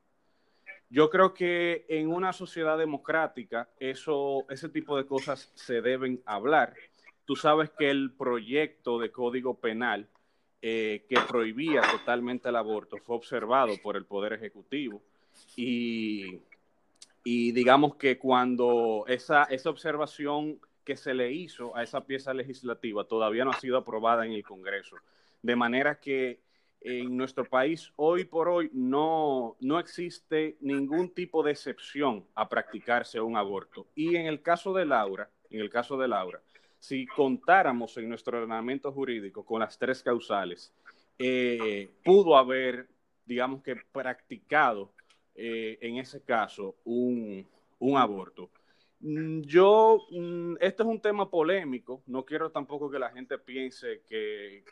Yo 0.88 1.10
creo 1.10 1.34
que 1.34 1.84
en 1.90 2.10
una 2.10 2.32
sociedad 2.32 2.78
democrática 2.78 3.68
eso, 3.78 4.46
ese 4.48 4.70
tipo 4.70 4.96
de 4.96 5.04
cosas 5.04 5.52
se 5.54 5.82
deben 5.82 6.22
hablar. 6.24 6.72
Tú 7.26 7.36
sabes 7.36 7.68
que 7.76 7.90
el 7.90 8.14
proyecto 8.14 8.98
de 8.98 9.12
código 9.12 9.60
penal 9.60 10.08
eh, 10.62 11.04
que 11.08 11.20
prohibía 11.20 11.82
totalmente 11.82 12.48
el 12.48 12.56
aborto 12.56 12.96
fue 12.98 13.16
observado 13.16 13.74
por 13.82 13.96
el 13.96 14.04
Poder 14.04 14.32
Ejecutivo 14.32 15.02
y, 15.56 16.40
digamos 17.24 17.96
que 17.96 18.18
cuando 18.18 19.04
esa, 19.08 19.44
esa 19.44 19.70
observación 19.70 20.58
que 20.84 20.96
se 20.96 21.14
le 21.14 21.32
hizo 21.32 21.76
a 21.76 21.82
esa 21.82 22.06
pieza 22.06 22.32
legislativa 22.32 23.04
todavía 23.04 23.44
no 23.44 23.50
ha 23.50 23.60
sido 23.60 23.76
aprobada 23.76 24.24
en 24.24 24.32
el 24.32 24.44
Congreso. 24.44 24.96
De 25.42 25.56
manera 25.56 26.00
que 26.00 26.40
en 26.80 27.16
nuestro 27.16 27.44
país 27.44 27.92
hoy 27.96 28.24
por 28.24 28.48
hoy 28.48 28.70
no, 28.72 29.56
no 29.60 29.78
existe 29.78 30.56
ningún 30.60 31.10
tipo 31.10 31.42
de 31.42 31.52
excepción 31.52 32.24
a 32.34 32.48
practicarse 32.48 33.20
un 33.20 33.36
aborto. 33.36 33.86
Y 33.94 34.16
en 34.16 34.26
el 34.26 34.40
caso 34.40 34.72
de 34.72 34.86
Laura, 34.86 35.28
en 35.50 35.60
el 35.60 35.70
caso 35.70 35.98
de 35.98 36.08
Laura, 36.08 36.40
si 36.86 37.04
contáramos 37.04 37.96
en 37.96 38.08
nuestro 38.08 38.38
ordenamiento 38.38 38.92
jurídico 38.92 39.44
con 39.44 39.58
las 39.58 39.76
tres 39.76 40.04
causales, 40.04 40.72
eh, 41.18 41.90
pudo 42.04 42.36
haber, 42.36 42.86
digamos 43.24 43.60
que, 43.60 43.74
practicado 43.90 44.92
eh, 45.34 45.78
en 45.80 45.96
ese 45.96 46.22
caso 46.22 46.76
un, 46.84 47.44
aborto. 47.96 48.50
Mm, 49.00 49.40
yo, 49.40 50.06
mm, 50.12 50.54
este 50.60 50.84
es 50.84 50.88
un 50.88 51.00
tema 51.00 51.28
polémico, 51.28 52.04
no 52.06 52.24
quiero 52.24 52.52
tampoco 52.52 52.88
que 52.88 53.00
la 53.00 53.10
gente 53.10 53.36
piense 53.36 54.02
que, 54.08 54.62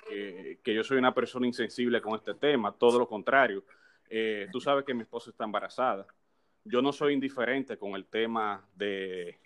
yo 0.64 0.84
soy 0.84 0.98
una 0.98 1.12
persona 1.12 1.48
insensible 1.48 2.00
con 2.00 2.14
este 2.14 2.34
tema, 2.34 2.70
todo 2.70 3.00
lo 3.00 3.08
contrario. 3.08 3.64
Eh, 4.08 4.46
tú 4.52 4.60
sabes 4.60 4.84
que 4.84 4.94
mi 4.94 5.02
esposa 5.02 5.30
está 5.30 5.42
embarazada. 5.42 6.06
Yo 6.62 6.80
no 6.80 6.92
soy 6.92 7.12
indiferente 7.12 7.76
con 7.76 7.94
el 7.96 8.06
tema 8.06 8.64
de, 8.76 9.40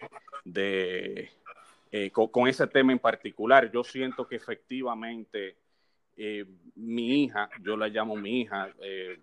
eh, 1.90 2.10
con, 2.10 2.48
ese 2.48 2.66
tema 2.66 2.92
en 2.92 2.98
particular. 2.98 3.70
Yo 3.70 3.82
siento 3.82 4.26
que 4.26 4.36
efectivamente 4.36 5.56
eh, 6.16 6.44
mi 6.76 7.24
hija, 7.24 7.48
yo 7.62 7.76
la 7.76 7.88
llamo 7.88 8.16
mi 8.16 8.42
hija, 8.42 8.72
eh, 8.80 9.20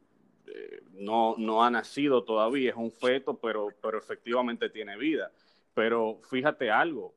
no, 0.94 1.36
no 1.38 1.64
ha 1.64 1.70
nacido 1.70 2.24
todavía, 2.24 2.72
es 2.72 2.76
un 2.76 2.92
feto, 2.92 3.38
pero, 3.40 3.70
pero 3.82 3.98
efectivamente 3.98 4.70
tiene 4.70 4.98
vida. 4.98 5.32
Pero 5.74 6.20
fíjate 6.30 6.72
algo, 6.72 7.16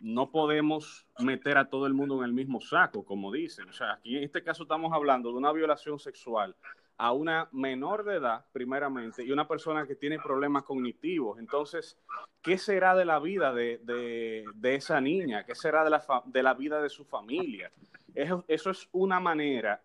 no 0.00 0.30
podemos 0.30 1.06
meter 1.20 1.56
a 1.56 1.68
todo 1.68 1.86
el 1.86 1.94
mundo 1.94 2.18
en 2.18 2.24
el 2.24 2.32
mismo 2.32 2.60
saco, 2.60 3.04
como 3.04 3.32
dicen. 3.32 3.68
O 3.68 3.72
sea, 3.72 3.92
aquí 3.92 4.16
en 4.16 4.24
este 4.24 4.42
caso 4.42 4.64
estamos 4.64 4.92
hablando 4.92 5.30
de 5.30 5.38
una 5.38 5.52
violación 5.52 5.98
sexual 5.98 6.54
a 6.98 7.12
una 7.12 7.48
menor 7.52 8.04
de 8.04 8.16
edad, 8.16 8.44
primeramente, 8.52 9.24
y 9.24 9.30
una 9.30 9.46
persona 9.46 9.86
que 9.86 9.94
tiene 9.94 10.18
problemas 10.18 10.64
cognitivos. 10.64 11.38
Entonces, 11.38 11.96
¿qué 12.42 12.58
será 12.58 12.94
de 12.94 13.04
la 13.04 13.20
vida 13.20 13.54
de, 13.54 14.44
esa 14.62 15.00
niña? 15.00 15.44
¿Qué 15.44 15.54
será 15.54 15.84
de 15.84 15.90
la, 15.90 16.04
de 16.26 16.42
la 16.42 16.54
vida 16.54 16.82
de 16.82 16.88
su 16.88 17.04
familia? 17.04 17.70
Eso, 18.14 18.44
eso 18.48 18.70
es 18.70 18.88
una 18.92 19.20
manera, 19.20 19.80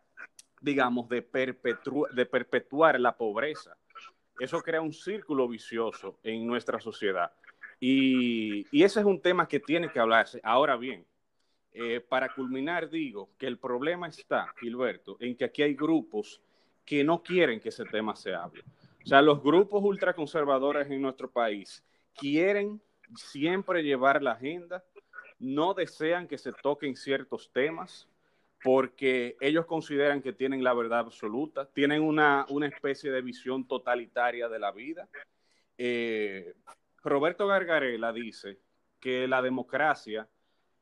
digamos, 0.60 1.08
de, 1.08 1.26
de 2.14 2.26
perpetuar 2.26 3.00
la 3.00 3.16
pobreza. 3.16 3.78
Eso 4.40 4.62
crea 4.62 4.82
un 4.82 4.94
círculo 4.94 5.48
vicioso 5.48 6.20
en 6.24 6.48
nuestra 6.48 6.80
sociedad. 6.80 7.32
Y, 7.80 8.66
ese 8.84 9.02
es 9.02 9.06
un 9.06 9.22
tema 9.22 9.48
que 9.48 9.60
tiene 9.60 9.92
que 9.92 10.00
hablarse. 10.00 10.40
Ahora 10.42 10.78
bien, 10.78 11.06
eh, 11.74 12.00
para 12.00 12.34
culminar, 12.34 12.90
digo 12.90 13.32
que 13.38 13.46
el 13.46 13.58
problema 13.58 14.08
está, 14.08 14.54
Gilberto, 14.60 15.18
en 15.20 15.36
que 15.36 15.46
aquí 15.46 15.64
hay 15.64 15.76
grupos 15.76 16.42
que 16.86 17.04
no 17.04 17.24
quieren 17.24 17.60
que 17.60 17.70
ese 17.70 17.86
tema 17.86 18.16
se 18.16 18.34
hable. 18.34 18.64
O 19.04 19.08
sea, 19.08 19.22
los 19.22 19.44
grupos 19.44 19.84
ultraconservadores 19.84 20.90
en 20.90 21.02
nuestro 21.02 21.30
país 21.30 21.84
quieren 22.16 22.82
siempre 23.16 23.84
llevar 23.84 24.22
la 24.22 24.32
agenda, 24.32 24.84
no 25.40 25.74
desean 25.74 26.28
que 26.28 26.38
se 26.38 26.54
toquen 26.54 26.96
ciertos 26.96 27.52
temas 27.52 28.08
porque 28.64 29.36
ellos 29.42 29.66
consideran 29.66 30.22
que 30.22 30.32
tienen 30.32 30.64
la 30.64 30.74
verdad 30.74 31.00
absoluta, 31.00 31.66
tienen 31.66 32.02
una, 32.02 32.46
especie 32.62 33.12
de 33.12 33.22
visión 33.22 33.68
totalitaria 33.68 34.48
de 34.48 34.60
la 34.60 34.72
vida. 34.72 35.10
Eh, 35.78 36.54
Roberto 37.04 37.46
Gargarela 37.46 38.14
dice 38.14 38.60
que 39.02 39.28
la 39.28 39.42
democracia 39.42 40.30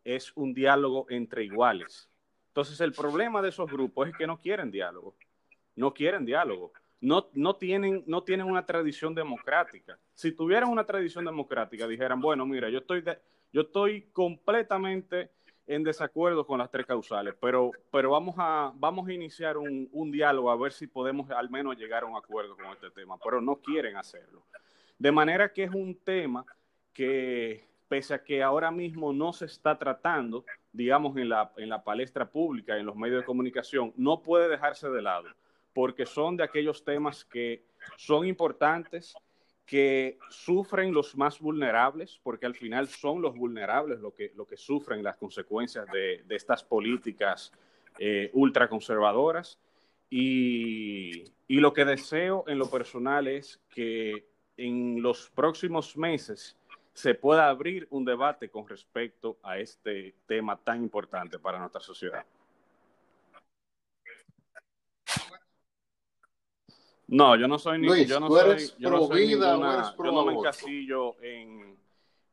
es 0.03 0.31
un 0.35 0.53
diálogo 0.53 1.07
entre 1.09 1.43
iguales. 1.43 2.07
Entonces 2.49 2.79
el 2.81 2.91
problema 2.91 3.41
de 3.41 3.49
esos 3.49 3.71
grupos 3.71 4.09
es 4.09 4.15
que 4.15 4.27
no 4.27 4.37
quieren 4.37 4.69
diálogo 4.69 5.15
no 5.81 5.93
quieren 5.93 6.25
diálogo. 6.25 6.71
No, 7.01 7.27
no, 7.33 7.55
tienen, 7.55 8.03
no 8.05 8.21
tienen 8.21 8.45
una 8.45 8.63
tradición 8.63 9.15
democrática. 9.15 9.97
Si 10.13 10.31
tuvieran 10.31 10.69
una 10.69 10.85
tradición 10.85 11.25
democrática, 11.25 11.87
dijeran, 11.87 12.21
bueno, 12.21 12.45
mira, 12.45 12.69
yo 12.69 12.77
estoy, 12.77 13.03
yo 13.51 13.61
estoy 13.61 14.03
completamente 14.13 15.31
en 15.65 15.83
desacuerdo 15.83 16.45
con 16.45 16.59
las 16.59 16.69
tres 16.69 16.85
causales, 16.85 17.33
pero, 17.41 17.71
pero 17.91 18.11
vamos, 18.11 18.35
a, 18.37 18.71
vamos 18.75 19.07
a 19.07 19.13
iniciar 19.13 19.57
un, 19.57 19.89
un 19.91 20.11
diálogo 20.11 20.51
a 20.51 20.55
ver 20.55 20.71
si 20.71 20.85
podemos 20.85 21.31
al 21.31 21.49
menos 21.49 21.75
llegar 21.77 22.03
a 22.03 22.05
un 22.05 22.15
acuerdo 22.15 22.55
con 22.55 22.67
este 22.67 22.91
tema, 22.91 23.17
pero 23.17 23.41
no 23.41 23.55
quieren 23.55 23.97
hacerlo. 23.97 24.43
De 24.99 25.11
manera 25.11 25.51
que 25.51 25.63
es 25.63 25.71
un 25.73 25.95
tema 25.95 26.45
que, 26.93 27.65
pese 27.87 28.13
a 28.13 28.23
que 28.23 28.43
ahora 28.43 28.69
mismo 28.69 29.11
no 29.13 29.33
se 29.33 29.45
está 29.45 29.79
tratando, 29.79 30.45
digamos, 30.71 31.17
en 31.17 31.29
la, 31.29 31.51
en 31.57 31.69
la 31.69 31.83
palestra 31.83 32.29
pública, 32.29 32.77
en 32.77 32.85
los 32.85 32.95
medios 32.95 33.21
de 33.21 33.25
comunicación, 33.25 33.93
no 33.95 34.21
puede 34.21 34.47
dejarse 34.47 34.87
de 34.89 35.01
lado 35.01 35.29
porque 35.73 36.05
son 36.05 36.37
de 36.37 36.43
aquellos 36.43 36.83
temas 36.83 37.25
que 37.25 37.63
son 37.97 38.25
importantes, 38.25 39.15
que 39.65 40.17
sufren 40.29 40.93
los 40.93 41.15
más 41.15 41.39
vulnerables, 41.39 42.19
porque 42.23 42.45
al 42.45 42.55
final 42.55 42.87
son 42.87 43.21
los 43.21 43.35
vulnerables 43.35 43.99
los 43.99 44.13
que, 44.13 44.31
lo 44.35 44.45
que 44.45 44.57
sufren 44.57 45.03
las 45.03 45.15
consecuencias 45.15 45.85
de, 45.91 46.23
estas 46.29 46.63
políticas 46.63 47.51
eh, 47.97 48.29
ultraconservadoras. 48.33 49.59
Y, 50.09 51.23
y 51.47 51.59
lo 51.61 51.71
que 51.73 51.85
deseo 51.85 52.43
en 52.47 52.59
lo 52.59 52.69
personal 52.69 53.27
es 53.27 53.61
que 53.69 54.25
en 54.57 55.01
los 55.01 55.29
próximos 55.29 55.95
meses 55.95 56.57
se 56.93 57.15
pueda 57.15 57.49
abrir 57.49 57.87
un 57.91 58.03
debate 58.03 58.49
con 58.49 58.67
respecto 58.67 59.37
a 59.43 59.57
este 59.57 60.15
tema 60.27 60.57
tan 60.57 60.83
importante 60.83 61.39
para 61.39 61.59
nuestra 61.59 61.81
sociedad. 61.81 62.25
No, 67.11 67.35
yo 67.35 67.45
no 67.45 67.59
soy 67.59 67.77
ni 67.77 68.05
yo 68.05 68.21
no 68.21 68.29
soy, 68.29 68.69
yo 68.79 68.89
no 68.89 69.05
soy 69.05 69.27
ninguna, 69.27 69.93
yo 69.97 70.11
no 70.13 70.25
me 70.25 70.33
encasillo 70.33 71.21
en, 71.21 71.75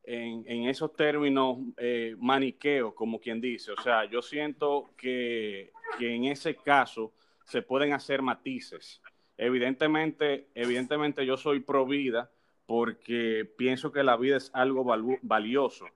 en, 0.05 0.69
esos 0.69 0.95
términos 0.95 1.59
eh, 1.77 2.15
maniqueos, 2.21 2.95
como 2.95 3.19
quien 3.19 3.41
dice. 3.41 3.73
O 3.73 3.83
sea, 3.83 4.05
yo 4.05 4.23
siento 4.23 4.91
que, 4.97 5.73
que, 5.99 6.15
en 6.15 6.27
ese 6.27 6.55
caso 6.55 7.13
se 7.45 7.61
pueden 7.61 7.93
hacer 7.93 8.23
matices. 8.23 9.03
Evidentemente, 9.37 10.47
evidentemente 10.55 11.27
yo 11.27 11.37
soy 11.37 11.59
pro 11.59 11.85
vida, 11.85 12.31
porque 12.65 13.51
pienso 13.59 13.91
que 13.91 14.05
la 14.05 14.17
vida 14.17 14.37
es 14.37 14.49
algo 14.55 14.85
valioso. 15.23 15.87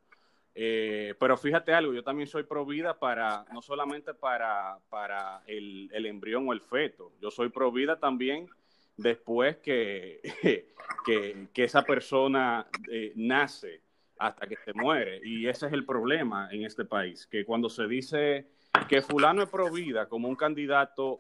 Eh, 0.57 1.14
pero 1.21 1.37
fíjate 1.37 1.73
algo, 1.73 1.95
yo 1.95 2.03
también 2.03 2.27
soy 2.27 2.42
pro 2.42 2.66
vida 2.66 2.99
para, 2.99 3.45
no 3.53 3.62
solamente 3.62 4.12
para, 4.12 4.79
para 4.88 5.45
el, 5.47 5.88
el, 5.92 6.05
embrión 6.07 6.49
o 6.49 6.53
el 6.53 6.61
feto, 6.61 7.12
yo 7.21 7.31
soy 7.31 7.49
pro 7.49 7.71
vida 7.71 8.01
también 8.01 8.51
después 8.97 9.59
que, 9.59 10.21
que, 11.05 11.49
que 11.53 11.65
esa 11.65 11.83
persona 11.83 12.67
eh, 12.91 13.13
nace 13.17 13.83
hasta 14.19 14.47
que 14.47 14.57
se 14.57 14.73
muere. 14.73 15.21
Y 15.25 15.49
ese 15.49 15.67
es 15.67 15.73
el 15.73 15.85
problema 15.85 16.49
en 16.53 16.65
este 16.65 16.85
país, 16.85 17.27
que 17.27 17.45
cuando 17.45 17.69
se 17.69 17.87
dice 17.87 18.47
que 18.89 19.03
fulano 19.03 19.43
es 19.43 19.49
pro 19.49 19.71
vida 19.71 20.09
como 20.09 20.29
un 20.29 20.37
candidato 20.37 21.19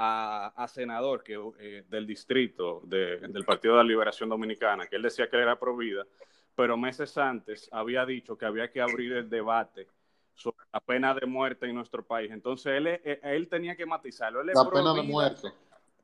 a, 0.00 0.66
senador 0.68 1.24
que, 1.24 1.38
eh, 1.58 1.84
del 1.88 2.06
distrito 2.06 2.82
del 2.84 3.44
Partido 3.44 3.74
de 3.74 3.82
la 3.82 3.88
Liberación 3.88 4.28
Dominicana, 4.28 4.86
que 4.86 4.96
él 4.96 5.02
decía 5.02 5.28
que 5.28 5.36
era 5.36 5.58
pro 5.58 5.76
vida, 5.76 6.06
pero 6.54 6.76
meses 6.76 7.18
antes 7.18 7.68
había 7.72 8.06
dicho 8.06 8.38
que 8.38 8.46
había 8.46 8.70
que 8.70 8.80
abrir 8.80 9.12
el 9.12 9.28
debate 9.28 9.88
sobre 10.34 10.66
la 10.72 10.80
pena 10.80 11.14
de 11.14 11.26
muerte 11.26 11.66
en 11.66 11.74
nuestro 11.74 12.06
país. 12.06 12.30
Entonces 12.30 12.74
él, 12.74 12.86
eh, 12.86 13.20
él, 13.24 13.48
tenía 13.48 13.74
que 13.74 13.86
matizarlo. 13.86 14.40
Él 14.40 14.50
es 14.50 14.54
la 14.54 14.70
pena 14.70 14.94
de 14.94 15.02
muerte. 15.02 15.48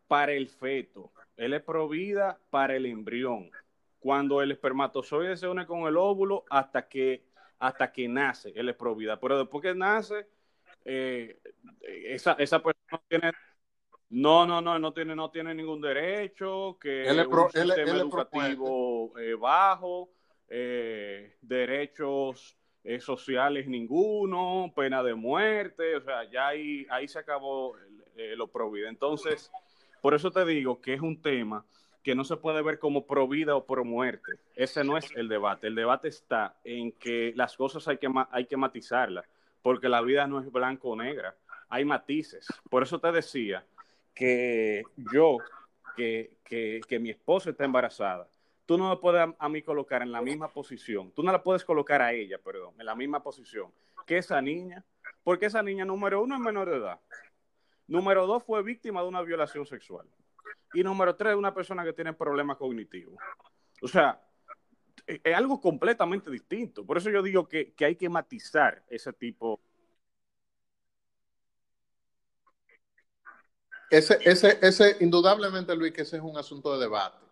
Para 0.06 0.32
el 0.32 0.48
feto. 0.48 1.12
Él 1.36 1.54
es 1.54 1.62
pro 1.62 1.88
vida 1.88 2.38
para 2.50 2.76
el 2.76 2.86
embrión. 2.86 3.50
Cuando 3.98 4.42
el 4.42 4.52
espermatozoide 4.52 5.36
se 5.36 5.48
une 5.48 5.66
con 5.66 5.86
el 5.86 5.96
óvulo 5.96 6.44
hasta 6.50 6.88
que, 6.88 7.24
hasta 7.58 7.90
que 7.90 8.06
nace, 8.06 8.52
él 8.54 8.68
es 8.68 8.76
pro 8.76 8.94
vida. 8.94 9.18
Pero 9.18 9.38
después 9.38 9.62
que 9.62 9.74
nace, 9.74 10.26
eh, 10.84 11.40
esa, 11.80 12.32
esa 12.32 12.62
persona 12.62 12.88
no 12.92 13.02
tiene 13.08 13.32
no, 14.14 14.46
no, 14.46 14.60
no, 14.60 14.78
no 14.78 14.92
tiene, 14.92 15.16
no 15.16 15.30
tiene 15.30 15.54
ningún 15.54 15.80
derecho, 15.80 16.78
que 16.80 17.02
él 17.02 17.18
es 17.18 17.26
un 17.26 17.50
sistema 17.50 17.96
educativo 17.98 19.18
eh, 19.18 19.34
bajo, 19.34 20.10
eh, 20.48 21.36
derechos 21.40 22.56
eh, 22.84 23.00
sociales 23.00 23.66
ninguno, 23.66 24.72
pena 24.76 25.02
de 25.02 25.14
muerte, 25.14 25.96
o 25.96 26.00
sea, 26.00 26.30
ya 26.30 26.48
ahí, 26.48 26.86
ahí 26.90 27.08
se 27.08 27.18
acabó 27.18 27.74
lo 28.36 28.46
provida. 28.46 28.88
Entonces, 28.88 29.50
por 30.04 30.12
eso 30.12 30.30
te 30.30 30.44
digo 30.44 30.82
que 30.82 30.92
es 30.92 31.00
un 31.00 31.22
tema 31.22 31.64
que 32.02 32.14
no 32.14 32.24
se 32.24 32.36
puede 32.36 32.60
ver 32.60 32.78
como 32.78 33.06
pro 33.06 33.26
vida 33.26 33.56
o 33.56 33.64
pro 33.64 33.86
muerte. 33.86 34.32
Ese 34.54 34.84
no 34.84 34.98
es 34.98 35.10
el 35.16 35.30
debate. 35.30 35.68
El 35.68 35.74
debate 35.74 36.08
está 36.08 36.58
en 36.62 36.92
que 36.92 37.32
las 37.34 37.56
cosas 37.56 37.88
hay 37.88 37.96
que, 37.96 38.12
hay 38.30 38.44
que 38.44 38.58
matizarlas, 38.58 39.24
porque 39.62 39.88
la 39.88 40.02
vida 40.02 40.26
no 40.26 40.40
es 40.40 40.52
blanco 40.52 40.90
o 40.90 40.96
negra, 40.96 41.34
hay 41.70 41.86
matices. 41.86 42.46
Por 42.68 42.82
eso 42.82 42.98
te 42.98 43.10
decía 43.12 43.64
que 44.14 44.82
yo, 45.10 45.38
que, 45.96 46.36
que, 46.44 46.98
mi 46.98 47.08
esposa 47.08 47.48
está 47.48 47.64
embarazada, 47.64 48.28
tú 48.66 48.76
no 48.76 48.90
me 48.90 48.98
puedes 48.98 49.26
a, 49.38 49.48
mí 49.48 49.62
colocar 49.62 50.02
en 50.02 50.12
la 50.12 50.20
misma 50.20 50.48
posición, 50.48 51.12
tú 51.12 51.22
no 51.22 51.32
la 51.32 51.42
puedes 51.42 51.64
colocar 51.64 52.02
a 52.02 52.12
ella, 52.12 52.36
perdón, 52.36 52.74
en 52.78 52.84
la 52.84 52.94
misma 52.94 53.22
posición 53.22 53.72
que 54.06 54.18
esa 54.18 54.42
niña, 54.42 54.84
porque 55.22 55.46
esa 55.46 55.62
niña, 55.62 55.86
número 55.86 56.22
uno, 56.22 56.34
es 56.34 56.42
menor 56.42 56.68
de 56.68 56.76
edad. 56.76 57.00
Número 57.86 58.26
dos, 58.26 58.42
fue 58.44 58.62
víctima 58.62 59.02
de 59.02 59.08
una 59.08 59.22
violación 59.22 59.66
sexual. 59.66 60.06
Y 60.72 60.82
número 60.82 61.14
tres, 61.14 61.36
una 61.36 61.54
persona 61.54 61.84
que 61.84 61.92
tiene 61.92 62.12
problemas 62.12 62.56
cognitivos. 62.56 63.14
O 63.82 63.88
sea, 63.88 64.20
es 65.06 65.34
algo 65.34 65.60
completamente 65.60 66.30
distinto. 66.30 66.84
Por 66.84 66.98
eso 66.98 67.10
yo 67.10 67.22
digo 67.22 67.48
que, 67.48 67.74
que 67.74 67.84
hay 67.84 67.96
que 67.96 68.08
matizar 68.08 68.82
ese 68.88 69.12
tipo 69.12 69.60
Ese, 73.90 74.18
ese, 74.24 74.58
ese, 74.60 74.96
indudablemente, 75.00 75.76
Luis, 75.76 75.92
que 75.92 76.02
ese 76.02 76.16
es 76.16 76.22
un 76.22 76.36
asunto 76.36 76.74
de 76.74 76.80
debate. 76.80 77.24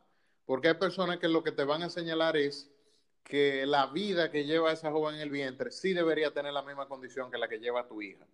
Porque 0.45 0.69
hay 0.69 0.75
personas 0.75 1.19
que 1.19 1.27
lo 1.27 1.43
que 1.43 1.51
te 1.51 1.65
van 1.65 1.83
a 1.83 1.91
señalar 1.91 2.37
es 2.37 2.71
que 3.25 3.67
la 3.67 3.87
vida 3.87 4.31
que 4.31 4.45
lleva 4.45 4.71
esa 4.71 4.93
joven 4.93 5.17
en 5.17 5.23
el 5.23 5.31
vientre 5.31 5.73
sí 5.73 5.93
debería 5.93 6.33
tener 6.33 6.53
la 6.53 6.62
misma 6.62 6.87
condición 6.87 7.33
que 7.33 7.38
la 7.38 7.49
que 7.49 7.59
lleva 7.59 7.88
tu 7.88 8.01
hija. 8.01 8.27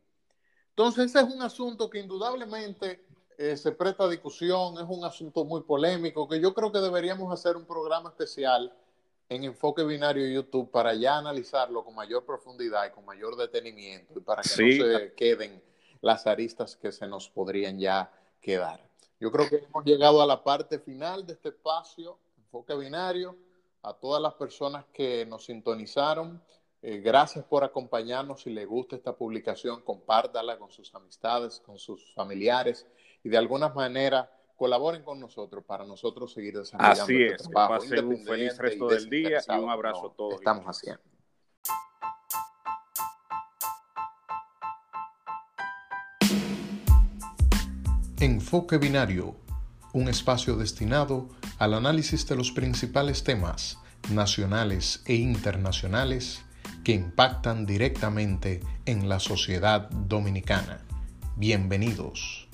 Entonces, 0.79 1.07
ese 1.07 1.19
es 1.27 1.35
un 1.35 1.43
asunto 1.43 1.91
que 1.91 1.99
indudablemente 1.99 3.05
eh, 3.37 3.57
se 3.57 3.73
presta 3.73 4.05
a 4.05 4.09
discusión, 4.09 4.75
es 4.75 4.87
un 4.89 5.05
asunto 5.05 5.45
muy 5.45 5.63
polémico, 5.63 6.29
que 6.29 6.41
yo 6.41 6.55
creo 6.55 6.71
que 6.71 6.79
deberíamos 6.79 7.33
hacer 7.33 7.57
un 7.57 7.65
programa 7.65 8.11
especial 8.11 8.73
en 9.29 9.43
Enfoque 9.43 9.83
Binario 9.83 10.25
YouTube 10.29 10.71
para 10.71 10.95
ya 10.95 11.19
analizarlo 11.19 11.85
con 11.85 11.97
mayor 11.97 12.25
profundidad 12.25 12.87
y 12.87 12.91
con 12.93 13.05
mayor 13.05 13.35
detenimiento 13.37 14.21
y 14.21 14.23
para 14.23 14.41
que 14.41 14.79
no 14.79 14.85
se 14.85 15.15
queden 15.15 15.61
las 16.01 16.29
aristas 16.29 16.77
que 16.77 16.93
se 16.93 17.09
nos 17.09 17.29
podrían 17.29 17.81
ya 17.81 18.13
quedar. 18.41 18.81
Yo 19.19 19.33
creo 19.33 19.49
que 19.49 19.57
hemos 19.57 19.85
llegado 19.85 20.23
a 20.23 20.27
la 20.27 20.45
parte 20.45 20.79
final 20.79 21.27
de 21.27 21.33
este 21.33 21.49
espacio, 21.49 22.21
enfoque 22.37 22.77
binario, 22.77 23.35
a 23.83 23.95
todas 23.95 24.23
las 24.23 24.35
personas 24.35 24.85
que 24.93 25.27
nos 25.27 25.45
sintonizaron. 25.45 26.41
Eh, 26.81 26.99
gracias 26.99 27.45
por 27.45 27.65
acompañarnos. 27.65 28.43
Si 28.43 28.51
les 28.51 28.67
gusta 28.67 28.95
esta 28.95 29.17
publicación, 29.17 29.83
compártala 29.83 30.59
con 30.59 30.71
sus 30.71 30.95
amistades, 30.95 31.61
con 31.61 31.79
sus 31.79 32.15
familiares 32.15 32.87
y 33.25 33.29
de 33.29 33.37
alguna 33.37 33.69
manera 33.71 34.31
colaboren 34.57 35.03
con 35.03 35.19
nosotros 35.19 35.65
para 35.65 35.85
nosotros 35.85 36.33
seguir 36.33 36.57
desarrollando 36.59 37.03
Así 37.03 37.23
este 37.23 37.35
es, 37.35 37.51
trabajo. 37.51 37.75
Pasen 37.75 38.07
un 38.07 38.25
feliz 38.25 38.59
resto 38.59 38.89
del 38.89 39.11
día 39.11 39.41
y 39.49 39.59
un 39.59 39.71
abrazo 39.71 40.11
a 40.13 40.15
todos. 40.15 40.35
Estamos 40.35 40.65
haciendo. 40.67 41.03
Enfoque 48.21 48.79
Binario, 48.79 49.37
un 49.93 50.09
espacio 50.09 50.57
destinado 50.57 51.29
al 51.59 51.75
análisis 51.75 52.27
de 52.27 52.35
los 52.35 52.51
principales 52.51 53.23
temas 53.23 53.79
nacionales 54.11 55.03
e 55.07 55.15
internacionales 55.15 56.45
que 56.89 56.95
impactan 56.95 57.67
directamente 57.67 58.61
en 58.87 59.11
la 59.11 59.21
sociedad 59.21 59.91
dominicana. 59.91 60.87
Bienvenidos. 61.37 62.48